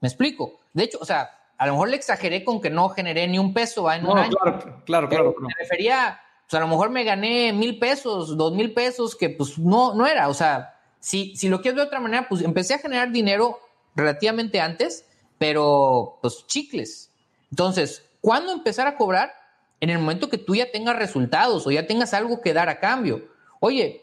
[0.00, 0.60] ¿Me explico?
[0.74, 3.54] De hecho, o sea, a lo mejor le exageré con que no generé ni un
[3.54, 4.36] peso en un año.
[4.42, 8.74] Claro, claro, claro, Me refería, pues a lo mejor me gané mil pesos, dos mil
[8.74, 10.28] pesos, que pues no, no era.
[10.28, 13.58] O sea, si, si lo quieres de otra manera, pues empecé a generar dinero
[13.96, 15.06] relativamente antes,
[15.38, 17.10] pero pues chicles.
[17.50, 19.32] Entonces, ¿cuándo empezar a cobrar?
[19.80, 22.78] En el momento que tú ya tengas resultados o ya tengas algo que dar a
[22.78, 23.26] cambio.
[23.58, 24.02] Oye,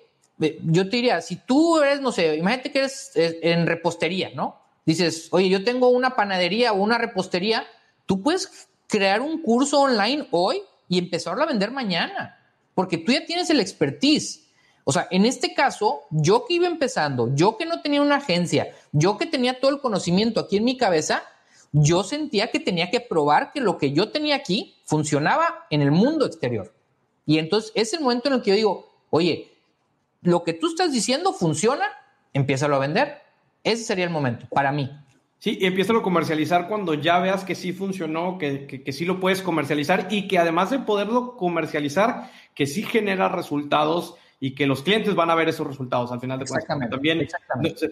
[0.64, 4.60] yo te diría, si tú eres, no sé, imagínate que eres eh, en repostería, ¿no?
[4.84, 7.68] dices, oye, yo tengo una panadería o una repostería,
[8.08, 12.40] tú puedes crear un curso online hoy y empezarlo a vender mañana,
[12.74, 14.48] porque tú ya tienes el expertise.
[14.86, 18.74] O sea, en este caso, yo que iba empezando, yo que no tenía una agencia,
[18.92, 21.22] yo que tenía todo el conocimiento aquí en mi cabeza,
[21.78, 25.92] yo sentía que tenía que probar que lo que yo tenía aquí funcionaba en el
[25.92, 26.74] mundo exterior.
[27.26, 29.52] Y entonces es el momento en el que yo digo, oye,
[30.22, 31.86] lo que tú estás diciendo funciona,
[32.34, 33.18] empiézalo a vender.
[33.64, 34.90] Ese sería el momento para mí.
[35.40, 39.20] Sí, y empieza a comercializar cuando ya veas que sí funcionó, que, que, sí lo
[39.20, 44.84] puedes comercializar y que además de poderlo comercializar, que sí genera resultados y que los
[44.84, 46.90] clientes van a ver esos resultados al final de cuentas.
[46.90, 47.28] También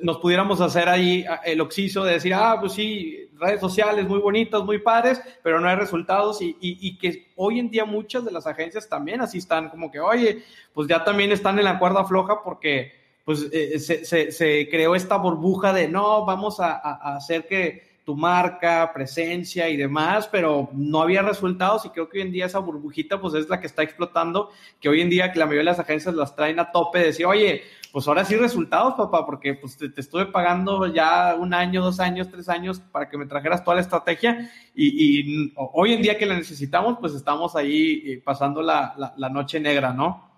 [0.01, 4.19] Nos, pudiéramos hacer ahí ah, el oxiso de decir, ah, pues sí, redes sociales muy
[4.19, 8.25] bonitas, muy padres, pero no hay resultados y, y, y, que hoy en día muchas
[8.25, 11.79] de las agencias también así están, como que, oye, pues ya también están en la
[11.79, 16.73] cuerda floja porque pues eh, se, se, creó esta burbuja de no, vamos a,
[17.15, 22.25] hacer que tu marca, presencia y demás, pero no había resultados y creo que hoy
[22.25, 25.39] en día esa burbujita pues es la que está explotando, que hoy en día que
[25.39, 27.63] la mayoría de las agencias las traen a tope de decir, oye,
[27.93, 32.29] pues ahora sí resultados, papá, porque pues te, estuve pagando ya un año, dos años,
[32.29, 36.35] tres años para que me trajeras toda la estrategia y, hoy en día que la
[36.35, 40.29] necesitamos, pues estamos ahí eh, pasando la, la, la noche negra, ¿no?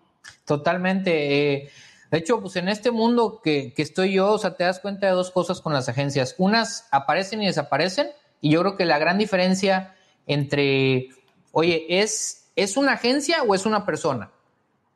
[0.45, 1.53] Totalmente.
[1.53, 1.69] Eh
[2.11, 5.13] de hecho, pues en este mundo que, estoy yo, o sea, te das cuenta de
[5.13, 6.35] dos cosas con las agencias.
[6.37, 8.09] Unas aparecen y desaparecen,
[8.41, 9.95] y yo creo que la gran diferencia
[10.27, 11.09] entre,
[11.51, 14.31] oye, ¿es, ¿es una agencia o es una persona?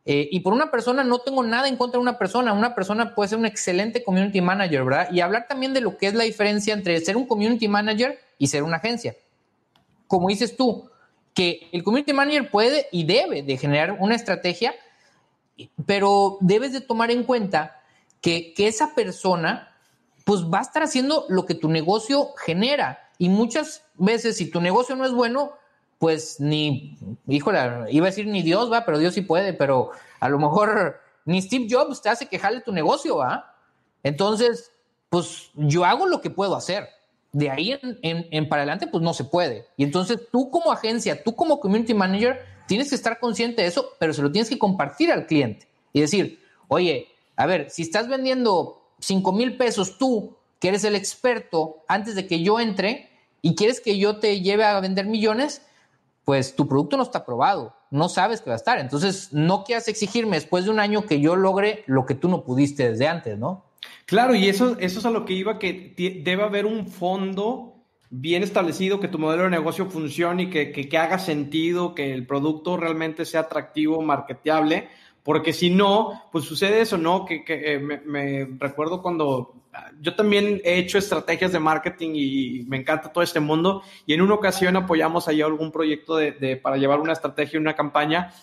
[0.06, 2.54] Eh, y por una persona no tengo nada en contra de una persona.
[2.54, 5.12] Una persona puede ser un excelente community manager, ¿verdad?
[5.12, 8.48] Y hablar también de lo que es la diferencia entre ser un community manager y
[8.48, 9.16] ser una agencia.
[10.08, 10.90] Como dices tú,
[11.34, 14.74] que el community manager puede y debe de generar una estrategia
[15.86, 17.82] pero debes de tomar en cuenta
[18.22, 19.76] que, esa persona
[20.26, 23.10] pues va a estar haciendo lo que tu negocio genera.
[23.18, 25.54] Y muchas veces si tu negocio no es bueno,
[25.98, 30.30] pues ni, híjole, iba a decir ni Dios, va, pero Dios sí puede, pero a
[30.30, 33.56] lo mejor ni Steve Jobs te hace quejarle tu negocio, va.
[34.04, 34.72] Entonces,
[35.10, 36.88] pues yo hago lo que puedo hacer.
[37.32, 39.68] De ahí en, en para adelante, pues no se puede.
[39.78, 43.94] Y entonces tú como agencia, tú como community manager, Tienes que estar consciente de eso,
[44.00, 48.08] pero se lo tienes que compartir al cliente y decir, oye, a ver, si estás
[48.08, 53.10] vendiendo 5 mil pesos tú, que eres el experto, antes de que yo entre
[53.42, 55.64] y quieres que yo te lleve a vender millones,
[56.26, 58.78] pues tu producto no está probado, no sabes que va a estar.
[58.78, 62.44] Entonces, no quieras exigirme después de un año que yo logre lo que tú no
[62.44, 63.66] pudiste desde antes, ¿no?
[64.06, 67.79] Claro, y eso, eso es a lo que iba, que debe haber un fondo
[68.10, 72.26] bien establecido, que tu modelo de negocio funcione y que, que, haga sentido, que el
[72.26, 74.90] producto realmente sea atractivo, marketeable,
[75.24, 77.26] porque si no, pues sucede eso, ¿no?
[77.26, 82.64] Que, que eh, me, recuerdo cuando ah, yo también he hecho estrategias de marketing y
[82.68, 86.78] me encanta todo este mundo y en una ocasión apoyamos ahí algún proyecto de, para
[86.78, 88.34] llevar una estrategia, una campaña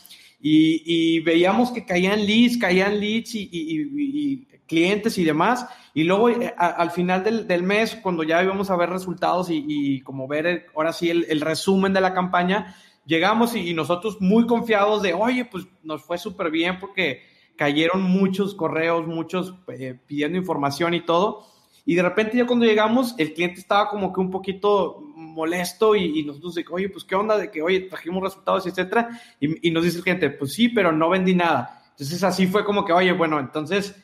[0.41, 5.67] y, veíamos que caían leads, caían leads y clientes y demás.
[5.95, 10.29] Y luego eh, al final del, mes, cuando ya íbamos a ver resultados y, como
[10.29, 15.45] ver ahora sí el, resumen de la campaña, llegamos y, nosotros muy confiados de, oye,
[15.45, 17.23] pues nos fue súper bien porque
[17.57, 21.47] cayeron muchos correos, muchos eh, pidiendo información y todo.
[21.89, 26.25] Y de repente ya cuando llegamos, el cliente estaba como que un poquito molesto y,
[26.25, 29.21] nosotros de, oye, pues qué onda de que, oye, trajimos resultados, etcétera.
[29.41, 31.85] Y, y nos dice el cliente, pues sí, pero no vendí nada.
[31.91, 33.95] Entonces así fue como que, oye, bueno, entonces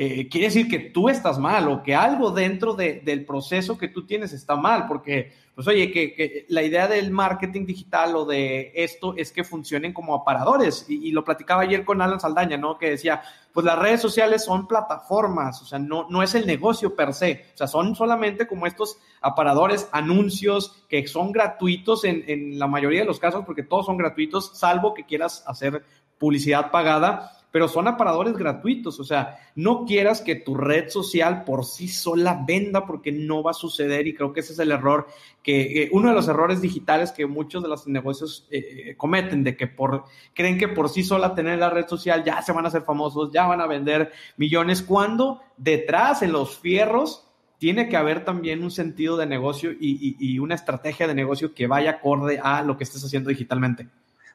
[0.00, 4.06] eh, quiere decir que tú estás mal o que algo dentro del proceso que tú
[4.06, 9.14] tienes está mal, porque, pues oye, que, la idea del marketing digital o de esto
[9.16, 10.86] es que funcionen como aparadores.
[10.88, 12.78] Y, lo platicaba ayer con Alan Saldaña, ¿no?
[12.78, 13.22] Que decía,
[13.52, 17.46] pues las redes sociales son plataformas, o sea, no, no es el negocio per se,
[17.54, 23.00] o sea, son solamente como estos aparadores, anuncios que son gratuitos en, en la mayoría
[23.00, 25.82] de los casos, porque todos son gratuitos, salvo que quieras hacer
[26.18, 31.64] publicidad pagada pero son aparadores gratuitos, o sea, no quieras que tu red social por
[31.64, 35.06] sí sola venda porque no va a suceder y creo que ese es el error,
[35.42, 39.44] que eh, uno de los errores digitales que muchos de los negocios eh, eh, cometen,
[39.44, 42.66] de que por, creen que por sí sola tener la red social ya se van
[42.66, 47.24] a hacer famosos, ya van a vender millones, cuando detrás en los fierros
[47.58, 51.66] tiene que haber también un sentido de negocio y, y una estrategia de negocio que
[51.66, 53.88] vaya acorde a lo que estés haciendo digitalmente.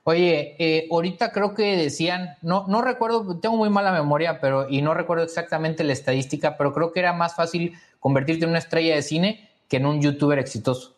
[0.06, 4.82] Oye, eh, ahorita creo que decían, no, no recuerdo, tengo muy mala memoria, pero y
[4.82, 8.96] no recuerdo exactamente la estadística, pero creo que era más fácil convertirte en una estrella
[8.96, 10.98] de cine que en un youtuber exitoso.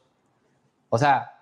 [0.89, 1.33] O sea,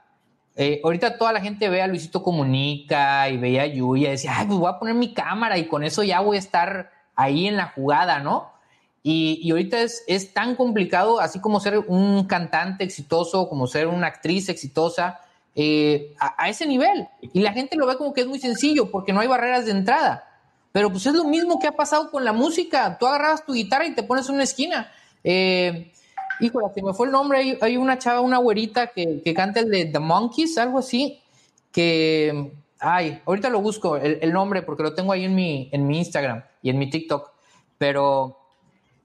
[0.58, 4.34] eh, ahorita toda la gente ve a Luisito Comunica y veía a Yuya y decía,
[4.38, 7.48] ay, pues voy a poner mi cámara y con eso ya voy a estar ahí
[7.48, 8.52] en la jugada, ¿no?
[9.04, 13.88] Y, y ahorita es, es tan complicado, así como ser un cantante exitoso, como ser
[13.88, 15.22] una actriz exitosa,
[15.56, 17.08] eh, a, ese nivel.
[17.22, 19.72] Y la gente lo ve como que es muy sencillo porque no hay barreras de
[19.72, 20.28] entrada.
[20.72, 22.98] Pero pues es lo mismo que ha pasado con la música.
[22.98, 24.92] Tú agarras tu guitarra y te pones una esquina.
[25.24, 25.92] Eh,
[26.40, 27.60] híjole, se me fue el nombre.
[27.62, 31.22] Hay, una chava, una güerita que, canta el de The Monkeys, algo así.
[31.72, 36.00] Que, ay, ahorita lo busco el, nombre porque lo tengo ahí en mi, en mi
[36.00, 37.30] Instagram y en mi TikTok.
[37.78, 38.40] Pero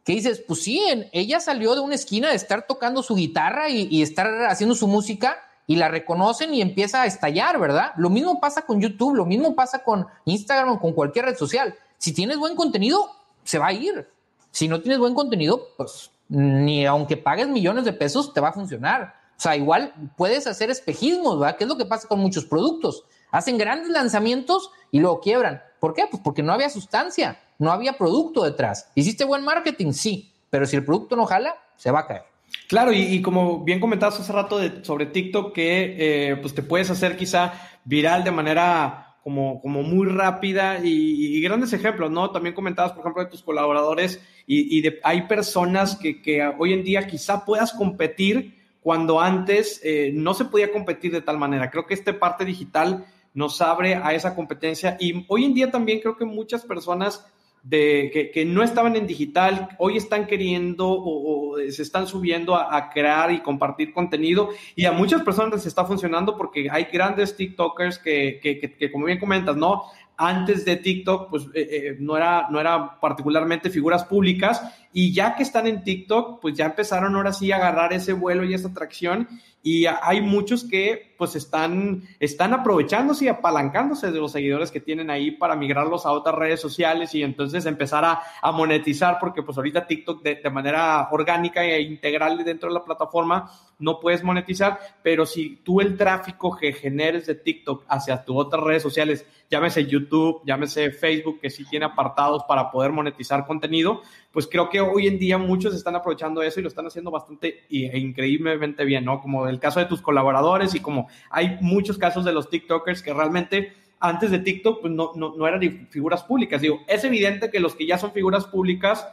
[0.04, 0.82] que dices, pues sí,
[1.12, 5.36] ella salió de una esquina de estar tocando su guitarra y estar haciendo su música
[5.68, 7.92] y la reconocen y empieza a estallar, ¿verdad?
[7.98, 11.76] Lo mismo pasa con YouTube, lo mismo pasa con Instagram o con cualquier red social.
[11.98, 13.10] Si tienes buen contenido,
[13.44, 14.08] se va a ir.
[14.50, 18.52] Si no tienes buen contenido, pues ni aunque pagues millones de pesos, te va a
[18.52, 19.14] funcionar.
[19.36, 21.58] O sea, igual puedes hacer espejismos, ¿verdad?
[21.58, 23.04] ¿Qué es lo que pasa con muchos productos?
[23.30, 25.62] Hacen grandes lanzamientos y luego quiebran.
[25.80, 26.06] ¿Por qué?
[26.10, 28.88] Pues porque no había sustancia, no había producto detrás.
[28.94, 29.92] ¿Hiciste buen marketing?
[29.92, 32.37] Sí, pero si el producto no jala, se va a caer.
[32.68, 37.16] Claro, y, como bien comentabas hace rato sobre TikTok, que eh, pues te puedes hacer
[37.16, 42.30] quizá viral de manera como, como muy rápida y, grandes ejemplos, ¿no?
[42.30, 46.84] También comentabas, por ejemplo, de tus colaboradores y, de, hay personas que, que, hoy en
[46.84, 51.70] día quizá puedas competir cuando antes eh, no se podía competir de tal manera.
[51.70, 56.00] Creo que esta parte digital nos abre a esa competencia y hoy en día también
[56.00, 57.26] creo que muchas personas
[57.62, 63.30] de que, no estaban en digital, hoy están queriendo o, se están subiendo a, crear
[63.32, 68.40] y compartir contenido y a muchas personas les está funcionando porque hay grandes TikTokers que,
[68.42, 69.84] que como bien comentas, ¿no?
[70.20, 74.60] Antes de TikTok, pues eh, eh, no, era, no era particularmente figuras públicas
[74.92, 78.44] y ya que están en TikTok, pues ya empezaron ahora sí a agarrar ese vuelo
[78.44, 79.28] y esa atracción
[79.62, 85.10] y hay muchos que pues están, están aprovechándose y apalancándose de los seguidores que tienen
[85.10, 89.86] ahí para migrarlos a otras redes sociales y entonces empezar a, monetizar porque pues ahorita
[89.86, 95.24] TikTok de, de, manera orgánica e integral dentro de la plataforma no puedes monetizar, pero
[95.24, 100.42] si tú el tráfico que generes de TikTok hacia tus otras redes sociales, llámese YouTube,
[100.44, 104.02] llámese Facebook, que sí tiene apartados para poder monetizar contenido,
[104.32, 107.64] pues creo que hoy en día muchos están aprovechando eso y lo están haciendo bastante
[107.70, 109.20] e increíblemente bien, ¿no?
[109.20, 113.14] Como el caso de tus colaboradores y como hay muchos casos de los TikTokers que
[113.14, 116.60] realmente antes de TikTok pues no, no, no eran figuras públicas.
[116.60, 119.08] Digo, es evidente que los que ya son figuras públicas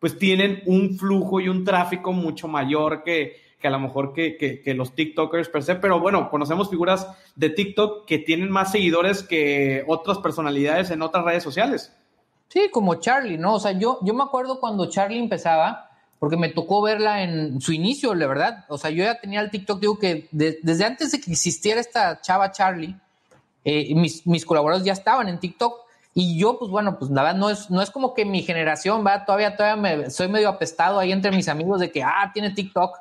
[0.00, 4.36] pues tienen un flujo y un tráfico mucho mayor que, que a lo mejor que,
[4.36, 8.70] que, que, los TikTokers per se, pero bueno, conocemos figuras de TikTok que tienen más
[8.70, 11.92] seguidores que otras personalidades en otras redes sociales.
[12.48, 13.54] Sí, como Charlie, ¿no?
[13.54, 17.72] O sea, yo, yo me acuerdo cuando Charlie empezaba, porque me tocó verla en su
[17.72, 18.64] inicio, la verdad.
[18.68, 22.20] O sea, yo ya tenía el TikTok, digo que desde antes de que existiera esta
[22.20, 22.96] chava Charlie,
[23.64, 25.86] eh, mis, mis, colaboradores ya estaban en TikTok.
[26.14, 29.24] Y yo, pues bueno, pues verdad no es, no es como que mi generación, va,
[29.24, 32.96] todavía, todavía me, soy medio apestado ahí entre mis amigos de que, ah, tiene TikTok.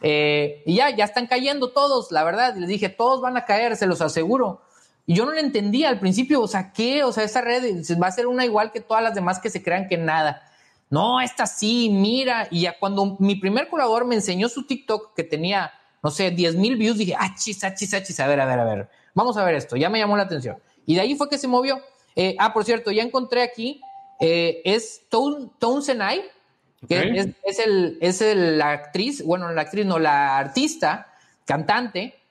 [0.00, 2.54] Eh, y ya, ya están cayendo todos, la verdad.
[2.56, 4.62] Les dije, todos van a caer, se los aseguro.
[5.06, 7.02] Y yo no le entendía al principio, o sea, ¿qué?
[7.02, 9.62] O sea, esa red va a ser una igual que todas las demás que se
[9.62, 10.42] crean que nada.
[10.90, 12.48] no, esta sí, mira.
[12.50, 15.72] Y ya cuando mi primer colaborador me enseñó su TikTok que tenía,
[16.02, 18.46] no sé, 10 mil views, dije, ah, chis, ah, chis, ah, chis, a ver, a
[18.46, 20.58] ver, a ver, vamos a ver esto, ya me llamó la atención.
[20.86, 21.80] Y de ahí fue que se movió.
[22.14, 23.80] Eh, ah, por cierto, ya encontré aquí,
[24.20, 25.50] eh, es Tone
[25.82, 26.22] Senai,
[26.88, 31.12] que es, es, el, es el, la actriz, bueno, la actriz, no, la artista,
[31.44, 32.21] cantante,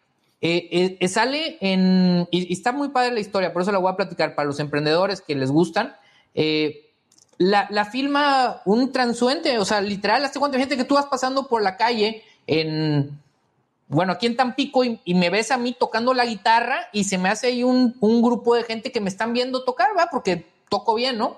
[0.44, 3.96] eh, eh, sale en, y, está muy padre la historia, por eso la voy a
[3.96, 5.96] platicar para los emprendedores que les gustan.
[6.34, 6.90] Eh,
[7.38, 11.62] la, filma un transuente, o sea, literal, hace cuánta gente que tú vas pasando por
[11.62, 13.20] la calle en,
[13.88, 17.30] bueno, aquí en Tampico y, me ves a mí tocando la guitarra y se me
[17.30, 20.08] hace ahí un, grupo de gente que me están viendo tocar, ¿va?
[20.12, 21.38] Porque toco bien, ¿no?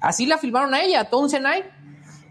[0.00, 1.64] Así la filmaron a ella, a Tom Senai,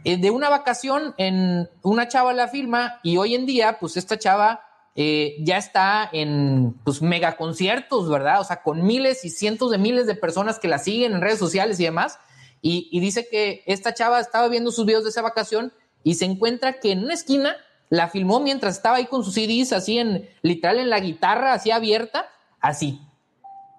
[0.03, 4.68] de una vacación en una chava la filma y hoy en día, pues esta chava
[4.95, 8.41] eh, ya está en pues, mega conciertos, ¿verdad?
[8.41, 11.39] O sea, con miles y cientos de miles de personas que la siguen en redes
[11.39, 12.19] sociales y demás.
[12.61, 15.71] Y, dice que esta chava estaba viendo sus videos de esa vacación
[16.03, 17.55] y se encuentra que en una esquina
[17.89, 21.71] la filmó mientras estaba ahí con sus CDs, así en literal en la guitarra, así
[21.71, 22.27] abierta,
[22.59, 22.99] así.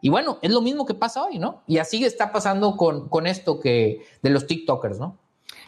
[0.01, 1.63] Y bueno, es lo mismo que pasa hoy, ¿no?
[1.67, 5.19] Y así está pasando con, con esto que de los TikTokers, ¿no?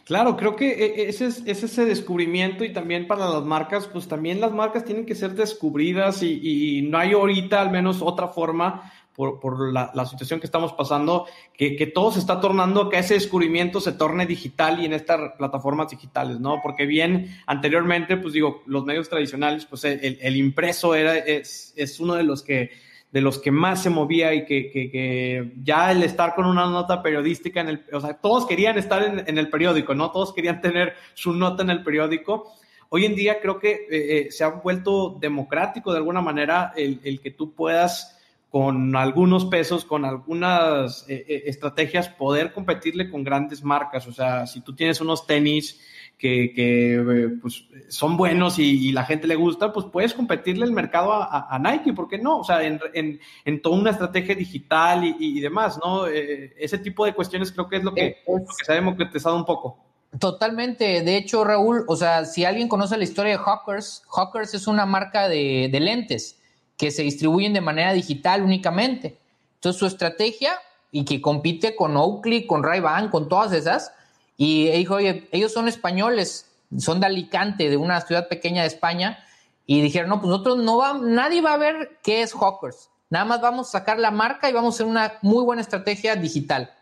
[0.05, 4.09] Claro, creo que e, e, ese es, ese descubrimiento y también para las marcas, pues
[4.09, 8.93] también las marcas tienen que ser descubridas y, no hay ahorita al menos otra forma
[9.15, 11.27] por, la, situación que estamos pasando,
[11.57, 15.91] que, todo se está tornando, que ese descubrimiento se torne digital y en estas plataformas
[15.91, 16.61] digitales, ¿no?
[16.63, 22.01] Porque bien, anteriormente, pues digo, los medios tradicionales, pues el, el impreso era, es, es
[22.01, 22.71] uno de los que
[23.13, 27.03] de los que más se movía y que, que, ya el estar con una nota
[27.03, 30.11] periodística en el, o sea, todos querían estar en, el periódico, ¿no?
[30.11, 32.55] Todos querían tener su nota en el periódico.
[32.89, 37.01] Hoy en día creo que eh, eh, se ha vuelto democrático de alguna manera el,
[37.05, 43.63] el, que tú puedas con algunos pesos, con algunas eh, estrategias, poder competirle con grandes
[43.63, 44.07] marcas.
[44.07, 45.81] O sea, si tú tienes unos tenis
[46.23, 51.13] que, que pues, son buenos y, la gente le gusta, pues puedes competirle el mercado
[51.13, 52.39] a, Nike, ¿por qué no?
[52.39, 56.07] O sea, en, en, en toda una estrategia digital y, y demás, ¿no?
[56.07, 59.35] Eh, ese tipo de cuestiones creo que es lo que, lo que se ha democratizado
[59.35, 59.81] un poco.
[60.17, 61.03] Totalmente.
[61.03, 64.87] De hecho, Raúl, o sea, si alguien conoce la historia de Hawkers, Hawkers es una
[64.87, 66.41] marca de, de lentes
[66.77, 69.19] que se distribuyen de manera digital únicamente.
[69.57, 70.53] Entonces, su estrategia
[70.93, 73.93] y que compite con Oakley, con Ray-Ban, con todas esas,
[74.37, 76.47] y dijo, oye, ellos son españoles,
[76.79, 79.25] son de Alicante, de una ciudad pequeña de España,
[79.67, 83.25] y dijeron, no, pues nosotros no va, nadie va a ver qué es Hawkers, nada
[83.25, 86.73] más vamos a sacar la marca y vamos a hacer una muy buena estrategia digital.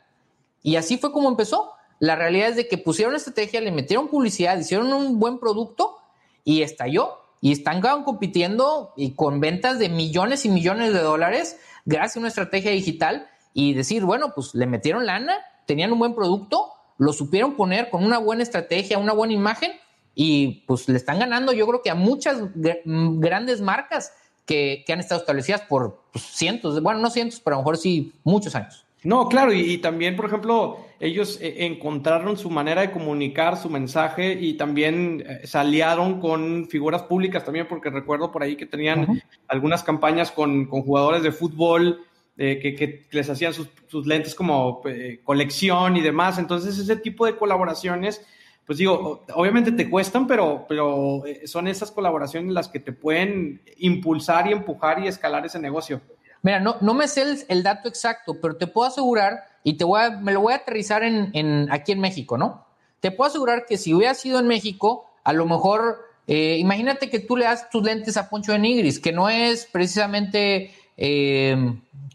[0.63, 1.73] Y así fue como empezó.
[1.99, 5.99] La realidad es de que pusieron estrategia, le metieron publicidad, hicieron un buen producto
[6.45, 7.19] y estalló.
[7.43, 12.29] Y están compitiendo y con ventas de millones y millones de dólares gracias a una
[12.29, 15.35] estrategia digital y decir, bueno, pues le metieron lana,
[15.67, 16.71] tenían un buen producto,
[17.01, 19.73] lo supieron poner con una buena estrategia, una buena imagen
[20.15, 24.13] y pues le están ganando yo creo que a muchas grandes marcas
[24.45, 28.13] que, han estado establecidas por pues, cientos, bueno, no cientos, pero a lo mejor sí
[28.23, 28.85] muchos años.
[29.03, 34.35] No, claro, y, también, por ejemplo, ellos eh, encontraron su manera de comunicar su mensaje
[34.35, 39.23] y también eh, se aliaron con figuras públicas también, porque recuerdo por ahí que tenían
[39.49, 42.05] algunas campañas con, con, jugadores de fútbol
[42.41, 46.39] que, les hacían sus, lentes como eh, colección y demás.
[46.39, 48.25] Entonces, ese tipo de colaboraciones,
[48.65, 53.61] pues digo, obviamente te cuestan, pero, pero eh, son esas colaboraciones las que te pueden
[53.77, 56.01] impulsar y empujar y escalar ese negocio.
[56.41, 60.01] Mira, no, no me sé el, dato exacto, pero te puedo asegurar, y te voy
[60.01, 62.67] a, me lo voy a aterrizar en, aquí en México, ¿no?
[63.01, 67.21] Te puedo asegurar que si hubiera sido en México, a lo mejor, eh, imagínate que
[67.21, 71.57] tú le das tus lentes a Poncho de Nigris, que no es precisamente eh,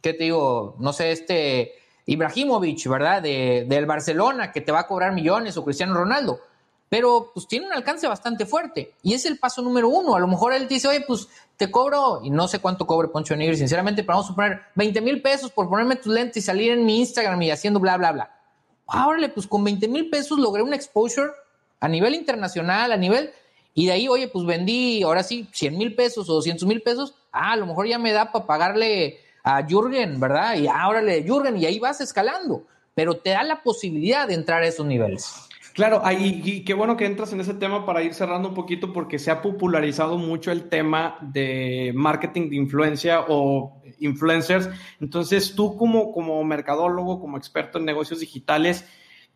[0.02, 0.76] ¿qué te digo?
[0.80, 1.74] No sé, este
[2.06, 3.22] Ibrahimovic, ¿verdad?
[3.22, 6.40] De, del Barcelona, que te va a cobrar millones, o Cristiano Ronaldo.
[6.88, 8.94] Pero pues tiene un alcance bastante fuerte.
[9.02, 10.16] Y es el paso número uno.
[10.16, 11.28] A lo mejor él dice, oye, pues
[11.58, 15.02] te cobro, y no sé cuánto cobre Poncho Negri, sinceramente, pero vamos a poner 20
[15.02, 18.12] mil pesos por ponerme tus lentes y salir en mi Instagram y haciendo bla, bla,
[18.12, 18.40] bla.
[18.86, 21.32] Órale, pues con 20 mil pesos logré un exposure
[21.80, 23.32] a nivel internacional, a nivel
[23.78, 27.14] y de ahí, oye, pues vendí, ahora sí, 100 mil pesos o 200 mil pesos.
[27.34, 30.56] Ah, a lo mejor ya me da para pagarle a Jürgen, ¿verdad?
[30.56, 32.66] Y ahora le Jürgen, y ahí vas escalando.
[32.94, 35.30] Pero te da la posibilidad de entrar a esos niveles.
[35.74, 38.94] Claro, ahí, y qué bueno que entras en ese tema para ir cerrando un poquito
[38.94, 44.70] porque se ha popularizado mucho el tema de marketing de influencia o influencers.
[45.02, 48.86] Entonces, tú como, como mercadólogo, como experto en negocios digitales,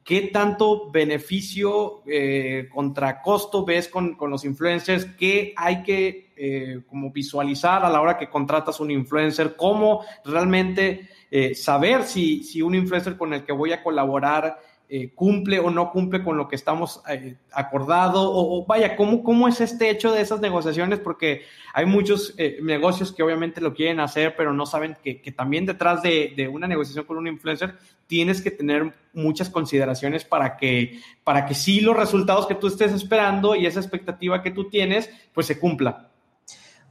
[0.09, 5.05] ¿Qué tanto beneficio eh, contra costo ves con, los influencers?
[5.05, 9.55] ¿Qué hay que eh, como visualizar a la hora que contratas un influencer?
[9.55, 14.57] ¿Cómo realmente eh, saber si, si, un influencer con el que voy a colaborar
[14.91, 18.31] eh, cumple o no cumple con lo que estamos eh, acordado?
[18.33, 20.97] O, vaya, ¿cómo, ¿cómo es este hecho de esas negociaciones?
[20.97, 21.43] Porque
[21.75, 26.01] hay muchos eh, negocios que obviamente lo quieren hacer, pero no saben que, también detrás
[26.01, 27.75] de, una negociación con un influencer
[28.07, 32.91] tienes que tener muchas consideraciones para que, para que sí los resultados que tú estés
[32.91, 36.09] esperando y esa expectativa que tú tienes, pues se cumpla.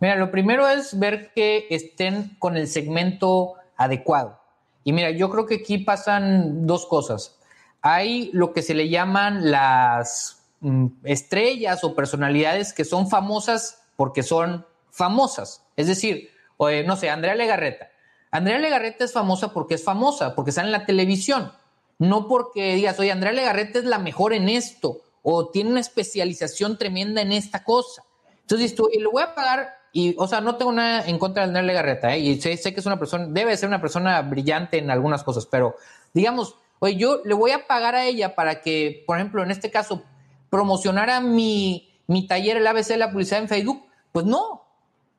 [0.00, 4.40] Mira, lo primero es ver que estén con el segmento adecuado.
[4.84, 7.37] Y mira, yo creo que aquí pasan dos cosas
[7.82, 14.22] hay lo que se le llaman las mm, estrellas o personalidades que son famosas porque
[14.22, 15.62] son famosas.
[15.76, 17.90] Es decir, no sé, Andrea Legarreta.
[18.30, 21.52] Andrea Legarreta es famosa porque es famosa, porque está en la televisión.
[21.98, 26.78] No porque digas, oye, Andrea Legarreta es la mejor en esto o tiene una especialización
[26.78, 28.02] tremenda en esta cosa.
[28.40, 31.42] Entonces, tú, y lo voy a pagar, y, o sea, no tengo nada en contra
[31.42, 32.20] de Andrea Legarreta, ¿eh?
[32.20, 35.46] y sé, sé que es una persona, debe ser una persona brillante en algunas cosas,
[35.46, 35.76] pero
[36.14, 39.70] digamos, Oye, yo le voy a pagar a ella para que, por ejemplo, en este
[39.70, 40.02] caso,
[40.50, 43.86] promocionara mi, mi taller, el ABC la publicidad en Facebook.
[44.12, 44.64] Pues no,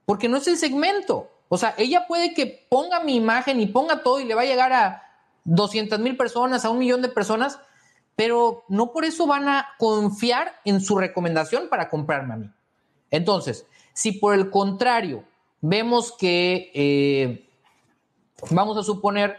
[0.05, 1.30] porque no es el segmento.
[1.49, 4.45] O sea, ella puede que ponga mi imagen y ponga todo y le va a
[4.45, 5.03] llegar a
[5.45, 7.60] 200 mil personas, a un millón de personas,
[8.16, 12.49] pero no por eso van a confiar en su recomendación para comprarme a mí.
[13.10, 15.24] Entonces, si por el contrario
[15.62, 17.49] vemos que, eh,
[18.51, 19.38] vamos a suponer,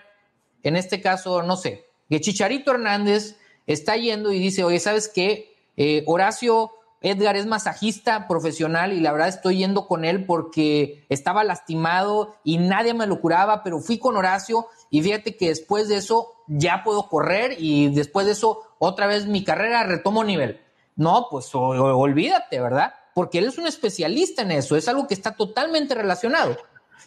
[0.62, 3.36] en este caso, no sé, que Chicharito Hernández
[3.66, 5.56] está yendo y dice, oye, ¿sabes qué?
[5.76, 11.44] Eh, Horacio Edgar es masajista profesional y la verdad estoy yendo con él porque estaba
[11.44, 15.96] lastimado y nadie me lo curaba, pero fui con Horacio y fíjate que después de
[15.96, 20.60] eso ya puedo correr y después de eso otra vez mi carrera retomo nivel.
[20.96, 22.92] No, pues olvídate, ¿verdad?
[23.14, 26.56] Porque él es un especialista en eso, es algo que está totalmente relacionado.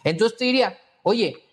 [0.02, 1.43] Entonces te diría, oye,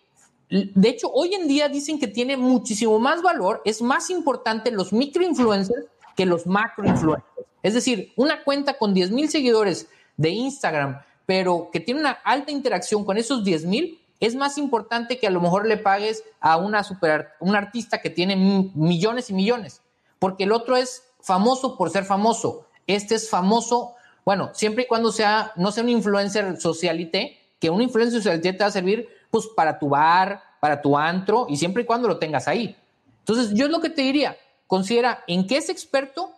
[0.51, 4.91] de hecho, hoy en día dicen que tiene muchísimo más valor, es más importante los
[4.91, 5.85] microinfluencers
[6.15, 7.25] que los macroinfluencers.
[7.63, 9.87] Es decir, una cuenta con 10 mil seguidores
[10.17, 15.19] de Instagram, pero que tiene una alta interacción con esos 10 mil, es más importante
[15.19, 19.33] que a lo mejor le pagues a una super, un artista que tiene millones y
[19.33, 19.81] millones,
[20.19, 22.67] porque el otro es famoso por ser famoso.
[22.87, 23.95] Este es famoso,
[24.25, 28.59] bueno, siempre y cuando sea, no sea un influencer socialité, que un influencer socialité te
[28.59, 32.19] va a servir pues para tu bar, para tu antro y siempre y cuando lo
[32.19, 32.75] tengas ahí.
[33.19, 36.31] Entonces, yo es lo que te diría, considera en qué es experto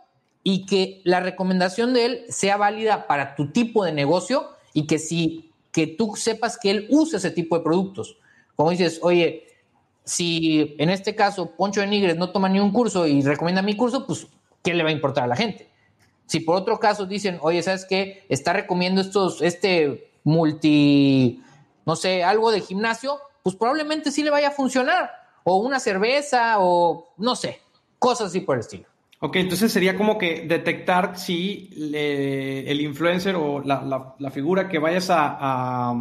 [0.43, 4.99] y que la recomendación de él sea válida para tu tipo de negocio y que
[4.99, 8.17] si que tú sepas que él usa ese tipo de productos.
[8.55, 9.47] Como dices, oye,
[10.05, 13.75] si en este caso Poncho de Nigres no toma ni un curso y recomienda mi
[13.75, 14.27] curso, pues
[14.61, 15.69] ¿qué le va a importar a la gente?
[16.27, 18.23] Si por otro caso dicen, oye, ¿sabes qué?
[18.29, 21.41] Está recomiendo estos, este multi
[21.85, 25.11] no sé, algo de gimnasio, pues probablemente sí le vaya a funcionar.
[25.43, 27.59] O una cerveza, o no sé,
[27.99, 28.85] cosas así por el estilo.
[29.19, 35.93] Ok, entonces sería como que detectar si el influencer o la, figura que vayas a,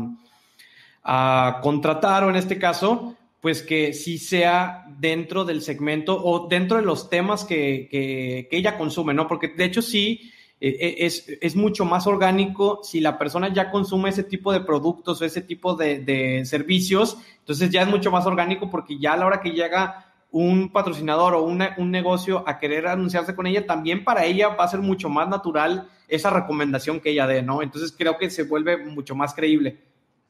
[1.05, 6.79] a, contratar, o en este caso, pues que sí sea dentro del segmento o dentro
[6.79, 9.29] de los temas que, que, que ella consume, ¿no?
[9.29, 10.33] Porque de hecho sí
[10.63, 15.25] es, es, mucho más orgánico si la persona ya consume ese tipo de productos o
[15.25, 19.41] ese tipo de, servicios, entonces ya es mucho más orgánico porque ya a la hora
[19.41, 24.49] que llega un patrocinador o un negocio a querer anunciarse con ella, también para ella
[24.51, 27.61] va a ser mucho más natural esa recomendación que ella dé, ¿no?
[27.61, 29.79] Entonces creo que se vuelve mucho más creíble.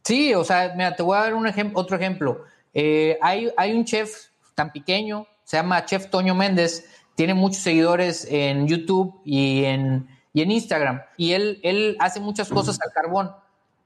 [0.03, 2.45] Sí, o sea, mira, te voy a dar un otro ejemplo.
[2.73, 8.27] Eh, hay, hay un chef tan pequeño, se llama Chef Toño Méndez, tiene muchos seguidores
[8.31, 11.03] en YouTube y en, y en Instagram.
[11.17, 13.33] Y él, él hace muchas cosas al carbón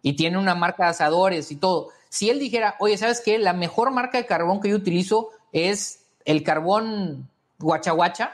[0.03, 1.89] y tiene una marca de asadores y todo.
[2.09, 3.39] Si él dijera, oye, ¿sabes qué?
[3.39, 7.29] La mejor marca de carbón que yo utilizo es el carbón
[7.59, 8.33] guachaguacha,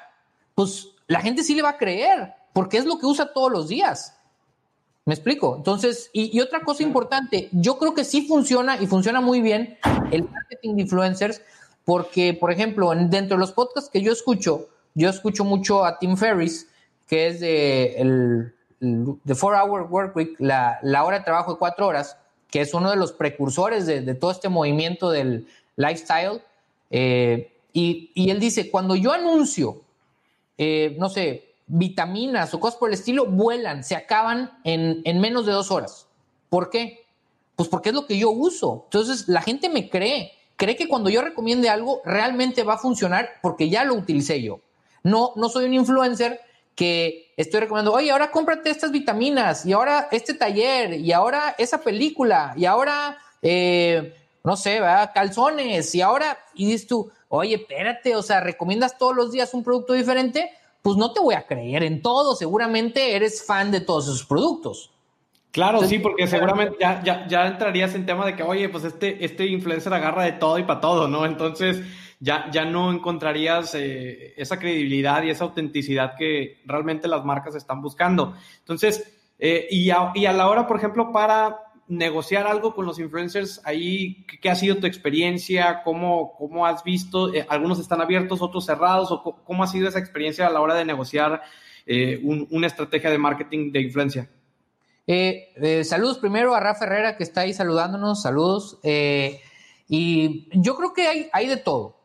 [0.55, 3.69] pues la gente sí le va a creer, porque es lo que usa todos los
[3.69, 4.17] días.
[5.05, 5.57] ¿Me explico?
[5.57, 9.77] Entonces, y, y, otra cosa importante, yo creo que sí funciona y funciona muy bien
[10.13, 11.43] el marketing de influencers,
[11.85, 16.17] porque, por ejemplo, dentro de los podcasts que yo escucho, yo escucho mucho a Tim
[16.17, 16.69] Ferriss,
[17.13, 18.55] que es de el,
[19.27, 22.17] The Four Hour Work Week, la, la, hora de trabajo de cuatro horas,
[22.49, 25.47] que es uno de los precursores de, todo este movimiento del
[25.77, 26.41] lifestyle.
[26.91, 29.83] Eh, y, y, él dice, cuando yo anuncio,
[30.57, 35.45] eh, no sé, vitaminas o cosas por el estilo, vuelan, se acaban en, en menos
[35.45, 36.07] de dos horas.
[36.49, 37.05] ¿Por qué?
[37.57, 38.85] Pues porque es lo que yo uso.
[38.85, 43.29] Entonces la gente me cree, cree que cuando yo recomiende algo realmente va a funcionar
[43.43, 44.61] porque ya lo utilicé yo.
[45.03, 46.41] No, no soy un influencer
[46.75, 51.83] que estoy recomendando, oye, ahora cómprate estas vitaminas, y ahora este taller, y ahora esa
[51.83, 54.15] película, y ahora, eh,
[54.45, 54.81] no sé,
[55.15, 59.65] calzones, y ahora, y dices tú, oye, espérate, o sea, recomiendas todos los días un
[59.65, 60.51] producto diferente,
[60.83, 64.91] pues no te voy a creer en todo, seguramente eres fan de todos esos productos.
[65.53, 69.23] Claro, sí, porque seguramente ya, ya, ya, entrarías en tema de que, oye, pues este,
[69.23, 71.27] este influencer agarra de todo y para todo, ¿no?
[71.27, 71.83] Entonces
[72.23, 77.83] ya, ya no encontrarías eh, esa credibilidad y esa autenticidad que realmente las marcas están
[77.83, 78.35] buscando.
[78.61, 81.59] Entonces, eh, y, a, y a la hora, por ejemplo, para
[81.89, 85.83] negociar algo con los influencers, ahí, ¿qué, ha sido tu experiencia?
[85.83, 87.35] ¿Cómo, cómo has visto?
[87.35, 90.77] Eh, algunos están abiertos, otros cerrados, o cómo ha sido esa experiencia a la hora
[90.77, 91.43] de negociar
[92.23, 94.31] una estrategia de marketing de influencia?
[95.83, 98.79] Saludos primero a Rafa Herrera que está ahí saludándonos, saludos.
[99.89, 102.02] Y yo creo que hay, hay de todo.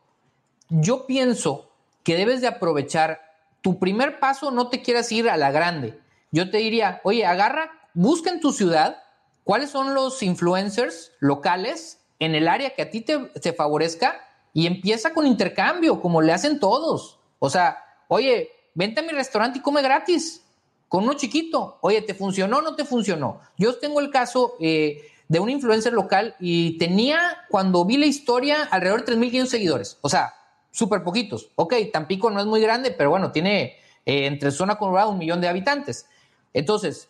[0.70, 1.70] Yo pienso
[2.02, 3.20] que debes de aprovechar
[3.62, 5.98] tu primer paso, no te quieras ir a la grande.
[6.30, 9.02] Yo te diría, oye, agarra, busca en tu ciudad
[9.44, 14.20] cuáles son los influencers locales en el área que a ti te, favorezca
[14.52, 17.18] y empieza con intercambio, como le hacen todos.
[17.38, 20.42] O sea, oye, vente a mi restaurante y come gratis
[20.88, 21.78] con uno chiquito.
[21.80, 23.40] Oye, ¿te funcionó o no te funcionó?
[23.56, 28.64] Yo tengo el caso eh, de un influencer local y tenía, cuando vi la historia,
[28.70, 29.98] alrededor de 3.500 seguidores.
[30.00, 30.34] O sea,
[30.70, 31.50] súper poquitos.
[31.56, 35.40] Ok, Tampico no es muy grande, pero bueno, tiene eh, entre zona conurbada un millón
[35.40, 36.06] de habitantes.
[36.52, 37.08] Entonces,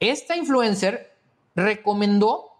[0.00, 1.14] esta influencer
[1.54, 2.50] recomendó,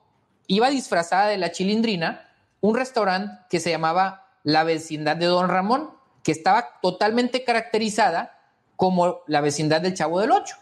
[0.46, 2.28] iba disfrazada de la chilindrina,
[2.60, 5.90] un restaurante que se llamaba La Vecindad de Don Ramón,
[6.22, 8.38] que estaba totalmente caracterizada
[8.76, 10.56] como la vecindad del Chavo del Ocho.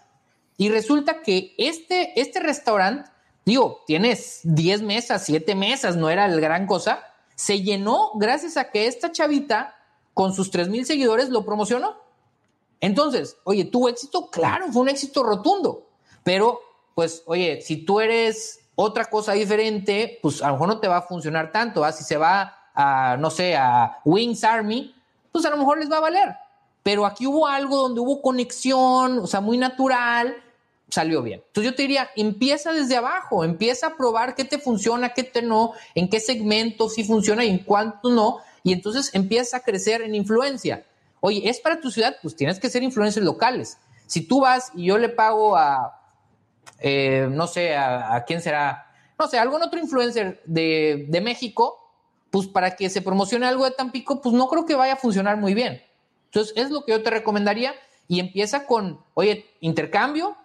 [0.57, 3.11] Y resulta que este, este restaurante,
[3.45, 7.10] digo, tienes 10 mesas, 7 mesas, no era la gran cosa,
[7.41, 9.74] se llenó gracias a que esta chavita
[10.12, 11.97] con sus 3 mil seguidores lo promocionó.
[12.80, 15.88] Entonces, oye, tuvo éxito, claro, fue un éxito rotundo,
[16.22, 16.61] pero
[16.95, 20.99] pues, oye, si tú eres otra cosa diferente, pues a lo mejor no te va
[20.99, 21.93] a funcionar tanto, ¿ah?
[21.93, 24.95] si se va a, no sé, a Wings Army,
[25.32, 26.36] pues a lo mejor les va a valer
[26.82, 30.34] pero aquí hubo algo donde hubo conexión, o sea, muy natural,
[30.91, 31.43] salió bien.
[31.47, 35.43] Entonces yo te diría, empieza desde abajo, empieza a probar qué te funciona, qué te
[35.43, 40.03] no, en qué segmento sí funciona y en cuánto no, y entonces empieza a crecer
[40.03, 40.84] en influencia.
[41.20, 42.16] Oye, ¿es para tu ciudad?
[42.22, 43.78] Pues tienes que ser influencers locales.
[44.07, 46.01] Si tú vas y yo le pago a,
[46.80, 51.76] eh, no sé, a, quién será, no sé, algún otro influencer de, de México,
[52.30, 55.36] pues para que se promocione algo de Tampico, pues no creo que vaya a funcionar
[55.36, 55.82] muy bien.
[56.26, 57.74] Entonces, es lo que yo te recomendaría
[58.09, 60.36] y empieza con, oye, intercambio,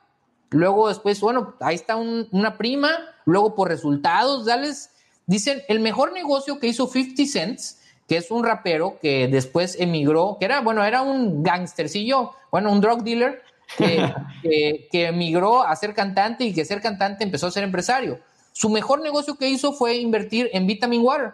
[0.56, 2.91] luego después, bueno, ahí está una prima,
[3.26, 4.89] luego por resultados, dales,
[5.26, 10.38] dicen, el mejor negocio que hizo 50 Cents, que es un rapero que después emigró,
[10.39, 13.41] que era, bueno, era un gangstercillo, bueno, un drug dealer,
[13.78, 18.20] que, que, emigró a ser cantante y que ser cantante empezó a ser empresario.
[18.53, 21.34] Su mejor negocio que hizo fue invertir en Vitamin Water.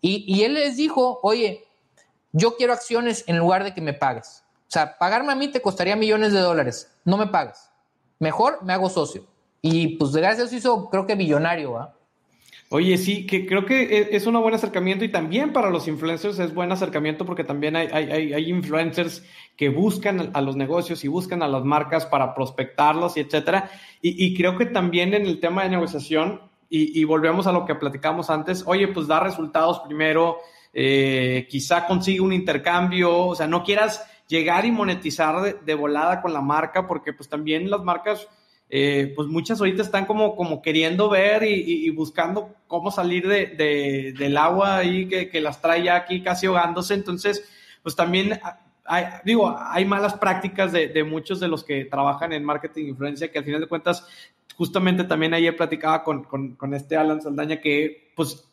[0.00, 1.64] Y, y él les dijo, oye,
[2.32, 4.42] yo quiero acciones en lugar de que me pagues.
[4.62, 6.90] O sea, pagarme a mí te costaría millones de dólares.
[7.04, 7.70] No me pagues.
[8.18, 9.24] Mejor me hago socio.
[9.62, 11.94] Y pues de gracias hizo, creo que millonario, ¿va?
[12.68, 16.38] Oye, sí, que creo que e, es un buen acercamiento y también para los influencers
[16.40, 19.24] es buen acercamiento porque también hay, hay, influencers
[19.56, 23.70] que buscan a los negocios y buscan a las marcas para prospectarlos y etcétera.
[24.02, 27.76] Y, creo que también en el tema de negociación, y, y volvemos a lo que
[27.76, 30.38] platicamos antes, oye, pues da resultados primero,
[30.78, 36.32] eh, quizá consigue un intercambio, o sea, no quieras llegar y monetizar de, volada con
[36.32, 38.28] la marca, porque pues también las marcas,
[38.68, 44.36] eh, pues muchas ahorita están como, como queriendo ver y, buscando cómo salir de, del
[44.36, 47.44] agua ahí que, que, las trae ya aquí casi ahogándose, entonces,
[47.82, 48.40] pues también...
[48.88, 52.88] Hay, digo, hay malas prácticas de, de, muchos de los que trabajan en marketing e
[52.90, 54.06] influencia que al final de cuentas,
[54.56, 58.48] justamente también ayer platicaba con, con, con este Alan Saldaña que pues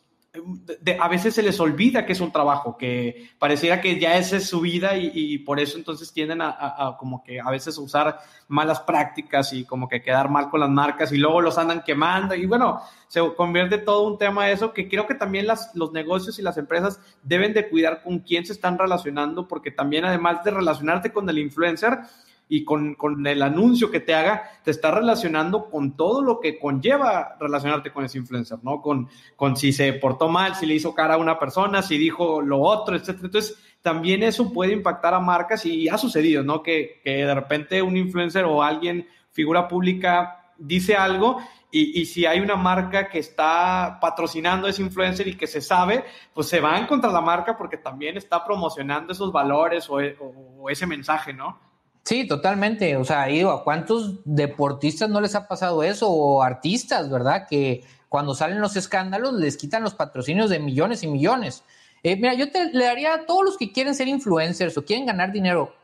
[0.98, 4.48] a veces se les olvida que es un trabajo, que pareciera que ya esa es
[4.48, 8.18] su vida y, por eso entonces tienden a, como que a veces usar
[8.48, 12.34] malas prácticas y como que quedar mal con las marcas y luego los andan quemando.
[12.34, 16.38] Y bueno, se convierte todo un tema eso que creo que también las, los negocios
[16.38, 20.50] y las empresas deben de cuidar con quién se están relacionando porque también además de
[20.50, 22.00] relacionarte con el influencer,
[22.48, 26.58] y con, con, el anuncio que te haga, te está relacionando con todo lo que
[26.58, 28.82] conlleva relacionarte con ese influencer, ¿no?
[28.82, 32.42] Con, con si se portó mal, si le hizo cara a una persona, si dijo
[32.42, 33.18] lo otro, etc.
[33.22, 36.62] Entonces, también eso puede impactar a marcas y ha sucedido, ¿no?
[36.62, 41.38] Que, que de repente un influencer o alguien, figura pública, dice algo
[41.70, 45.60] y, y, si hay una marca que está patrocinando a ese influencer y que se
[45.60, 50.70] sabe, pues se van contra la marca porque también está promocionando esos valores o, o
[50.70, 51.58] ese mensaje, ¿no?
[52.04, 52.96] Sí, totalmente.
[52.96, 56.10] O sea, digo, ¿a cuántos deportistas no les ha pasado eso?
[56.10, 57.46] O artistas, ¿verdad?
[57.48, 61.64] Que cuando salen los escándalos les quitan los patrocinios de millones y millones.
[62.02, 65.06] Eh, mira, yo te, le daría a todos los que quieren ser influencers o quieren
[65.06, 65.74] ganar dinero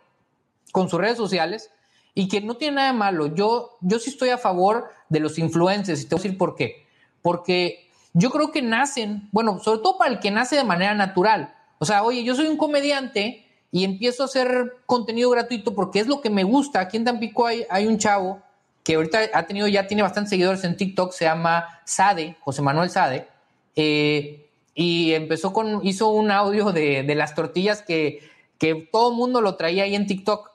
[0.73, 1.71] con sus redes sociales
[2.15, 3.35] y que no tiene nada de malo.
[3.35, 6.55] Yo, yo sí estoy a favor de los influencers y te voy a decir por
[6.55, 6.87] qué.
[7.23, 11.55] Porque yo creo que nacen, bueno, sobre todo para el que nace de manera natural.
[11.79, 16.07] O sea, oye, yo soy un comediante y empiezo a hacer contenido gratuito porque es
[16.07, 16.81] lo que me gusta.
[16.81, 18.43] Aquí en Tampico hay, hay un chavo
[18.83, 22.91] que ahorita ha tenido, ya tiene bastantes seguidores en TikTok, se llama Sade, José Manuel
[22.91, 23.29] Sade,
[23.77, 29.17] eh, y empezó con, hizo un audio de, de las tortillas que, que todo el
[29.17, 30.51] mundo lo traía ahí en TikTok.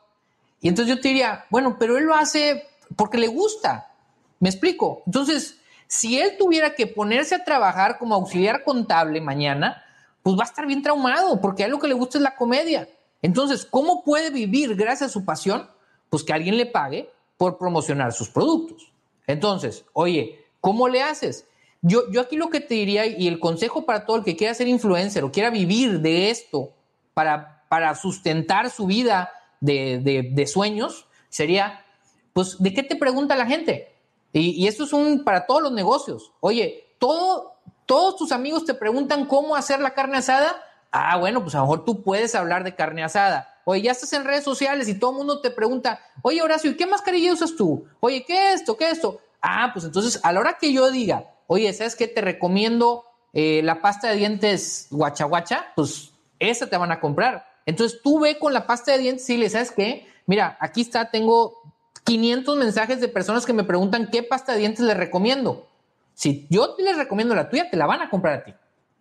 [0.61, 3.91] Y entonces yo te diría, bueno, pero él lo hace porque le gusta.
[4.39, 5.03] ¿Me explico?
[5.05, 9.83] Entonces, si él tuviera que ponerse a trabajar como auxiliar contable mañana,
[10.23, 12.35] pues va a estar bien traumado, porque a él lo que le gusta es la
[12.35, 12.87] comedia.
[13.25, 15.67] Entonces, ¿cómo puede vivir gracias a su pasión?
[16.11, 18.93] Pues que alguien le pague por promocionar sus productos.
[19.25, 21.47] Entonces, oye, ¿cómo le haces?
[21.81, 24.53] Yo, yo aquí lo que te diría y el consejo para todo el que quiera
[24.53, 26.73] ser influencer o quiera vivir de esto
[27.15, 31.83] para, para sustentar su vida de, de, sueños sería,
[32.31, 33.91] pues, ¿de qué te pregunta la gente?
[34.33, 36.31] Y, y, esto es un para todos los negocios.
[36.41, 37.55] Oye, todo,
[37.87, 40.55] todos tus amigos te preguntan cómo hacer la carne asada.
[40.97, 43.59] Ah, bueno, pues a lo mejor tú puedes hablar de carne asada.
[43.65, 46.77] Oye, ya estás en redes sociales y todo el mundo te pregunta, oye, Horacio, ¿y
[46.77, 47.85] qué mascarilla usas tú?
[47.99, 48.77] Oye, ¿qué es esto?
[48.77, 49.19] ¿Qué es esto?
[49.41, 52.07] Ah, pues entonces, a la hora que yo diga, oye, ¿sabes qué?
[52.07, 57.45] Te recomiendo eh, la pasta de dientes guacha guacha, pues esa te van a comprar.
[57.65, 61.11] Entonces tú ve con la pasta de dientes y le sabes qué, mira, aquí está,
[61.11, 61.57] tengo
[62.05, 65.67] 500 mensajes de personas que me preguntan qué pasta de dientes les recomiendo.
[66.13, 68.53] Si yo les recomiendo la tuya, te la van a comprar a ti.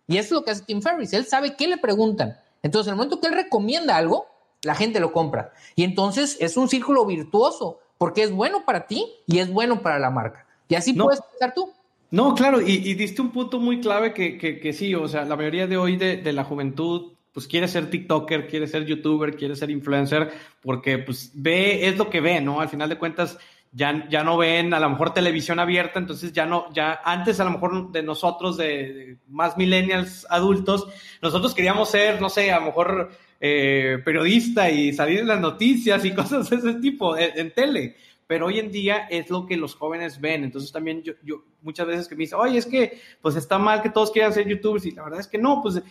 [0.07, 1.13] Y eso es lo que hace Tim Ferriss.
[1.13, 2.37] Él sabe qué le preguntan.
[2.63, 4.27] Entonces, en el momento que él recomienda algo,
[4.63, 5.53] la gente lo compra.
[5.75, 9.99] Y entonces es un círculo virtuoso, porque es bueno para ti y es bueno para
[9.99, 10.45] la marca.
[10.67, 11.71] Y así puedes pensar tú.
[12.11, 15.67] No, claro, y, diste un punto muy clave que, que, sí, o sea, la mayoría
[15.67, 19.69] de hoy de, de la juventud pues quiere ser TikToker, quiere ser YouTuber, quiere ser
[19.69, 20.31] influencer,
[20.61, 22.61] porque pues ve, es lo que ve, ¿no?
[22.61, 23.37] Al final de cuentas,
[23.71, 27.43] ya, ya no ven a lo mejor televisión abierta, entonces ya no, ya antes a
[27.43, 30.87] lo mejor de nosotros, de, más millennials adultos,
[31.21, 36.03] nosotros queríamos ser, no sé, a lo mejor eh, periodista y salir en las noticias
[36.05, 37.95] y cosas de ese tipo en, tele
[38.27, 40.43] pero hoy en día es lo que los jóvenes ven.
[40.43, 43.83] Entonces también yo, yo muchas veces que me dicen, oye, es que pues está mal
[43.83, 45.83] que todos quieran ser youtubers y la verdad es que no, pues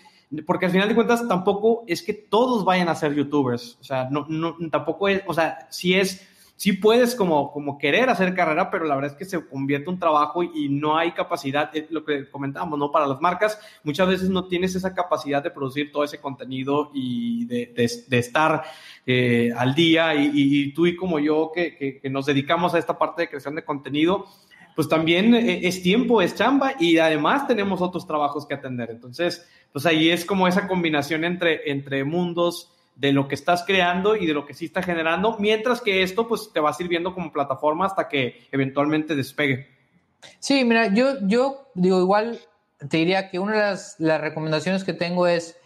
[0.47, 4.09] porque al final de cuentas tampoco es que todos vayan a ser youtubers, o sea,
[4.11, 6.27] no, no, tampoco es, o sea, si es,
[6.65, 9.99] sí puedes como, como querer hacer carrera, pero la verdad es que se convierte un
[9.99, 12.91] trabajo y, no hay capacidad, lo que comentábamos, ¿no?
[12.91, 17.45] Para las marcas, muchas veces no tienes esa capacidad de producir todo ese contenido y
[17.45, 18.63] de, estar
[19.05, 23.21] eh, al día y, tú y como yo que, que nos dedicamos a esta parte
[23.21, 24.25] de creación de contenido,
[24.75, 28.91] pues también eh, es tiempo, es chamba y además tenemos otros trabajos que atender.
[28.91, 34.17] Entonces, pues ahí es como esa combinación entre, entre mundos de lo que estás creando
[34.17, 37.33] y de lo que sí está generando, mientras que esto pues te va sirviendo como
[37.33, 39.69] plataforma hasta que eventualmente despegue.
[40.39, 42.39] Sí, mira, yo, yo digo igual,
[42.89, 45.57] te diría que una de las, recomendaciones que tengo es,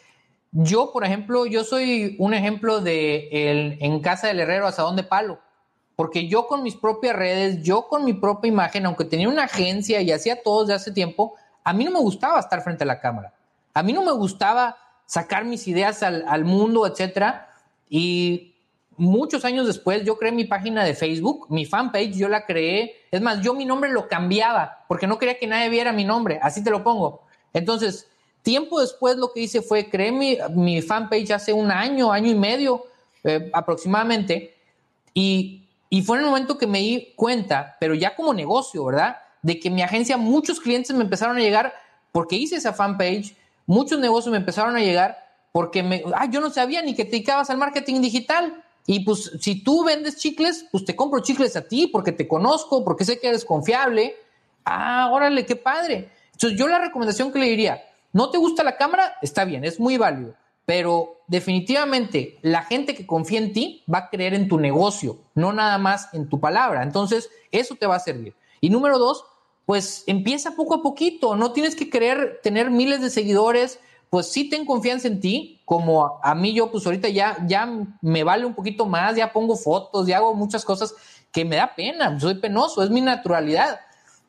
[0.52, 5.04] yo, por ejemplo, yo soy un ejemplo de el, en casa del herrero asadón de
[5.04, 5.40] palo
[5.98, 10.00] porque yo con mis propias redes, yo con mi propia imagen, aunque tenía una agencia
[10.00, 13.00] y hacía todo desde hace tiempo, a mí no me gustaba estar frente a la
[13.00, 13.34] cámara.
[13.74, 14.76] A mí no me gustaba
[15.08, 17.50] sacar mis ideas al, mundo, etcétera.
[17.88, 18.54] Y
[18.96, 22.94] muchos años después yo creé mi página de Facebook, mi fanpage, yo la creé.
[23.10, 26.38] Es más, yo mi nombre lo cambiaba porque no quería que nadie viera mi nombre,
[26.40, 27.22] así te lo pongo.
[27.52, 28.06] Entonces,
[28.42, 32.36] tiempo después lo que hice fue creé mi, mi fanpage hace un año, año y
[32.36, 32.84] medio
[33.24, 34.54] eh, aproximadamente.
[35.12, 39.16] Y y fue en el momento que me di cuenta, pero ya como negocio, ¿verdad?
[39.42, 41.72] De que mi agencia, muchos clientes me empezaron a llegar
[42.12, 43.34] porque hice esa fanpage,
[43.68, 45.16] muchos negocios me empezaron a llegar
[45.52, 48.64] porque me, ah, yo no sabía ni que te dedicabas al marketing digital.
[48.86, 52.84] Y pues si tú vendes chicles, pues te compro chicles a ti porque te conozco,
[52.84, 54.16] porque sé que eres confiable.
[54.64, 56.10] Ah, órale, qué padre.
[56.32, 57.80] Entonces yo la recomendación que le diría,
[58.12, 59.18] ¿no te gusta la cámara?
[59.22, 60.34] Está bien, es muy válido
[60.68, 65.50] pero definitivamente la gente que confía en ti va a creer en tu negocio, no
[65.54, 66.82] nada más en tu palabra.
[66.82, 68.36] Entonces, eso te va a servir.
[68.60, 69.24] Y número dos,
[69.68, 74.48] pues empieza poco a poquito, no tienes que querer tener miles de seguidores, pues sí
[74.48, 77.68] ten confianza en ti, como a mí yo pues ahorita ya, ya
[78.00, 80.94] me vale un poquito más, ya pongo fotos, ya hago muchas cosas
[81.30, 83.78] que me da pena, soy penoso, es mi naturalidad,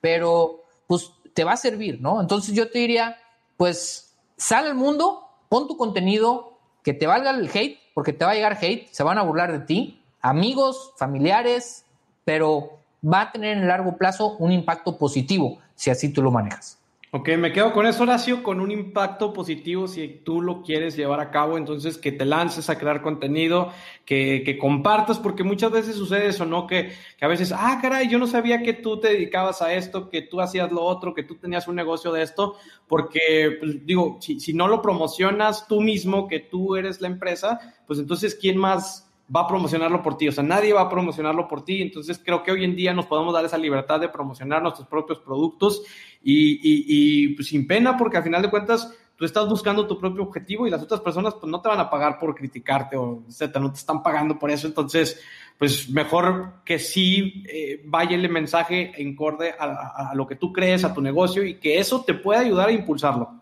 [0.01, 2.19] pero pues te va a servir, ¿no?
[2.19, 3.17] Entonces yo te diría,
[3.55, 8.31] pues sal al mundo, pon tu contenido, que te valga el hate, porque te va
[8.31, 11.85] a llegar hate, se van a burlar de ti, amigos, familiares,
[12.25, 16.31] pero va a tener en el largo plazo un impacto positivo si así tú lo
[16.31, 16.79] manejas.
[17.11, 21.19] Ok, me quedo con eso, Horacio, con un impacto positivo si tú lo quieres llevar
[21.19, 23.71] a cabo, entonces que te lances a crear contenido,
[24.05, 26.67] que, que compartas, porque muchas veces sucede eso, ¿no?
[26.67, 30.11] Que, que, a veces, ah, caray, yo no sabía que tú te dedicabas a esto,
[30.11, 34.19] que tú hacías lo otro, que tú tenías un negocio de esto, porque, pues, digo,
[34.21, 38.55] si, si no lo promocionas tú mismo, que tú eres la empresa, pues entonces, ¿quién
[38.55, 42.19] más va a promocionarlo por ti, o sea, nadie va a promocionarlo por ti, entonces
[42.23, 45.83] creo que hoy en día nos podemos dar esa libertad de promocionar nuestros propios productos
[46.21, 50.65] y, pues, sin pena, porque al final de cuentas tú estás buscando tu propio objetivo
[50.65, 53.71] y las otras personas pues no te van a pagar por criticarte o etcétera, no
[53.71, 55.21] te están pagando por eso, entonces
[55.57, 60.85] pues mejor que sí eh, vaya el mensaje en corde a lo que tú crees,
[60.85, 63.39] a tu negocio y que eso te pueda ayudar a impulsarlo.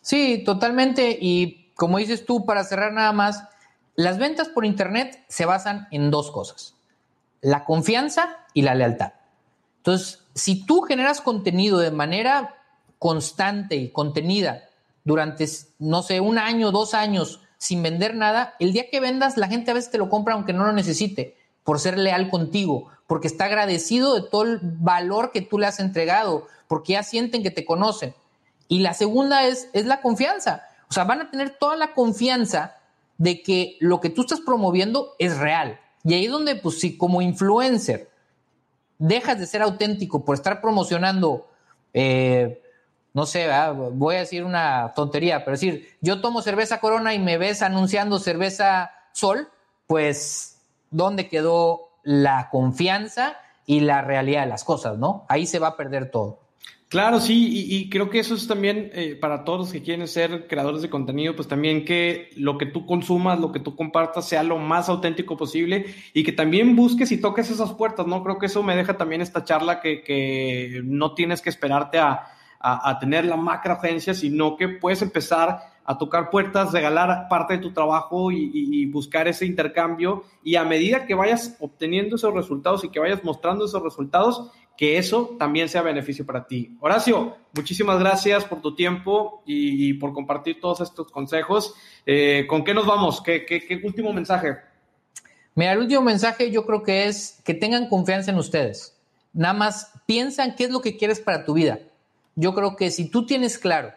[0.00, 1.18] Sí, totalmente.
[1.20, 3.44] Y como dices tú, para cerrar nada más,
[3.98, 6.76] las ventas por Internet se basan en dos cosas,
[7.40, 9.14] la confianza y la lealtad.
[9.78, 12.54] Entonces, si tú generas contenido de manera
[13.00, 14.62] constante y contenida
[15.02, 15.48] durante,
[15.80, 19.72] no sé, un año, dos años, sin vender nada, el día que vendas, la gente
[19.72, 23.46] a veces te lo compra aunque no lo necesite, por ser leal contigo, porque está
[23.46, 27.64] agradecido de todo el valor que tú le has entregado, porque ya sienten que te
[27.64, 28.14] conocen.
[28.68, 30.62] Y la segunda es, es la confianza.
[30.88, 32.77] O sea, van a tener toda la confianza
[33.18, 35.78] de que lo que tú estás promoviendo es real.
[36.04, 38.08] Y ahí es donde, pues si como influencer
[38.98, 41.48] dejas de ser auténtico por estar promocionando,
[41.92, 42.62] eh,
[43.12, 43.48] no sé,
[43.92, 48.18] voy a decir una tontería, pero decir, yo tomo cerveza Corona y me ves anunciando
[48.18, 49.48] cerveza Sol,
[49.86, 50.58] pues,
[50.90, 55.26] ¿dónde quedó la confianza y la realidad de las cosas, no?
[55.28, 56.38] Ahí se va a perder todo.
[56.88, 60.46] Claro, sí, y, creo que eso es también eh, para todos los que quieren ser
[60.46, 64.42] creadores de contenido, pues también que lo que tú consumas, lo que tú compartas sea
[64.42, 65.84] lo más auténtico posible
[66.14, 68.24] y que también busques y toques esas puertas, ¿no?
[68.24, 72.26] Creo que eso me deja también esta charla que, que no tienes que esperarte a,
[72.58, 77.60] a, tener la macro agencia, sino que puedes empezar a tocar puertas, regalar parte de
[77.60, 82.82] tu trabajo y, y, buscar ese intercambio y a medida que vayas obteniendo esos resultados
[82.84, 86.76] y que vayas mostrando esos resultados, que eso también sea beneficio para ti.
[86.78, 91.74] Horacio, muchísimas gracias por tu tiempo y, por compartir todos estos consejos.
[92.06, 93.20] Eh, ¿Con qué nos vamos?
[93.20, 94.56] ¿Qué, ¿Qué, último mensaje?
[95.56, 98.96] Mira, el último mensaje yo creo que es que tengan confianza en ustedes.
[99.32, 101.80] Nada más piensan qué es lo que quieres para tu vida.
[102.36, 103.92] Yo creo que si tú tienes claro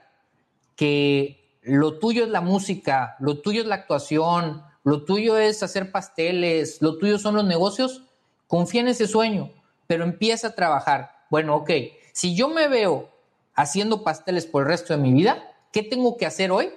[0.75, 5.91] que lo tuyo es la música, lo tuyo es la actuación, lo tuyo es hacer
[5.91, 8.01] pasteles, lo tuyo son los negocios,
[8.47, 9.51] confía en ese sueño
[9.92, 11.12] pero empieza a trabajar.
[11.30, 11.70] Bueno, ok,
[12.14, 13.10] si yo me veo
[13.56, 16.70] haciendo pasteles por el resto de mi vida, ¿qué tengo que hacer hoy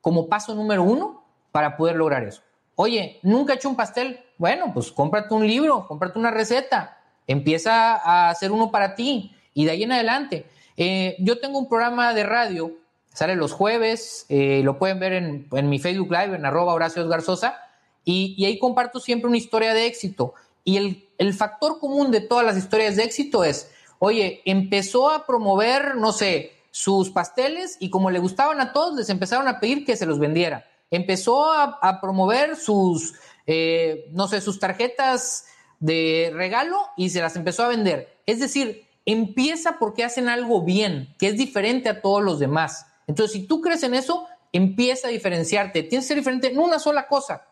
[0.00, 2.40] como paso número uno para poder lograr eso?
[2.74, 4.20] Oye, ¿nunca he hecho un pastel?
[4.38, 6.96] Bueno, pues cómprate un libro, cómprate una receta,
[7.26, 10.46] empieza a hacer uno para ti y de ahí en adelante.
[10.78, 12.72] Eh, yo tengo un programa de radio,
[13.12, 17.60] sale los jueves, eh, lo pueden ver en, mi Facebook Live, en arroba Horacio Garzosa,
[18.02, 20.32] y, y ahí comparto siempre una historia de éxito.
[20.66, 25.26] Y el el factor común de todas las historias de éxito es, oye, empezó a
[25.26, 29.84] promover, no sé, sus pasteles y como le gustaban a todos, les empezaron a pedir
[29.84, 30.66] que se los vendiera.
[30.90, 33.14] Empezó a, promover sus,
[33.46, 35.46] eh, no sé, sus tarjetas
[35.80, 38.18] de regalo y se las empezó a vender.
[38.26, 42.86] Es decir, empieza porque hacen algo bien, que es diferente a todos los demás.
[43.06, 45.82] Entonces, si tú crees en eso, empieza a diferenciarte.
[45.82, 47.46] Tienes que ser diferente en una sola cosa,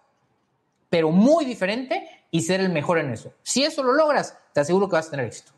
[0.90, 3.32] pero muy diferente y ser el mejor en eso.
[3.44, 5.52] Si eso lo logras, te aseguro que vas a tener éxito.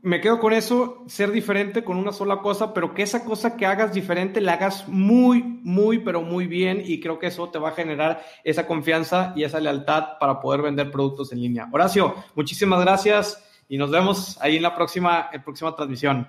[0.00, 3.66] Me quedo con eso, ser diferente con una sola cosa, pero que esa cosa que
[3.66, 7.70] hagas diferente la hagas muy, muy, pero muy bien y creo que eso te va
[7.70, 11.68] a generar esa confianza y esa lealtad para poder vender productos en línea.
[11.72, 16.28] Horacio, muchísimas gracias y nos vemos ahí en la próxima, en próxima transmisión.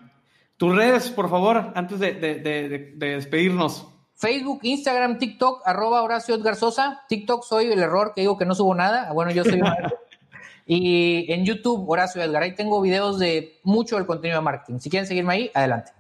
[0.58, 3.88] Tus redes, por favor, antes de, de, de, de despedirnos.
[4.20, 7.04] Facebook, Instagram, TikTok, arroba Horacio Edgar Sosa.
[7.08, 9.14] TikTok soy el error que digo que no subo nada.
[9.14, 9.62] Bueno, yo soy
[10.66, 12.44] Y en YouTube, Horacio Edgar.
[12.44, 14.80] Ahí tengo videos de mucho del contenido de marketing.
[14.80, 15.94] Si quieren seguirme ahí, adelante.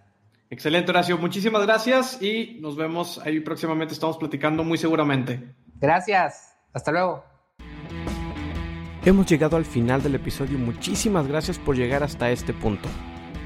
[0.49, 1.17] Excelente, Horacio.
[1.17, 3.93] Muchísimas gracias y nos vemos ahí próximamente.
[3.93, 5.55] Estamos platicando muy seguramente.
[5.79, 6.55] Gracias.
[6.73, 7.23] Hasta luego.
[9.05, 10.59] Hemos llegado al final del episodio.
[10.59, 12.89] Muchísimas gracias por llegar hasta este punto.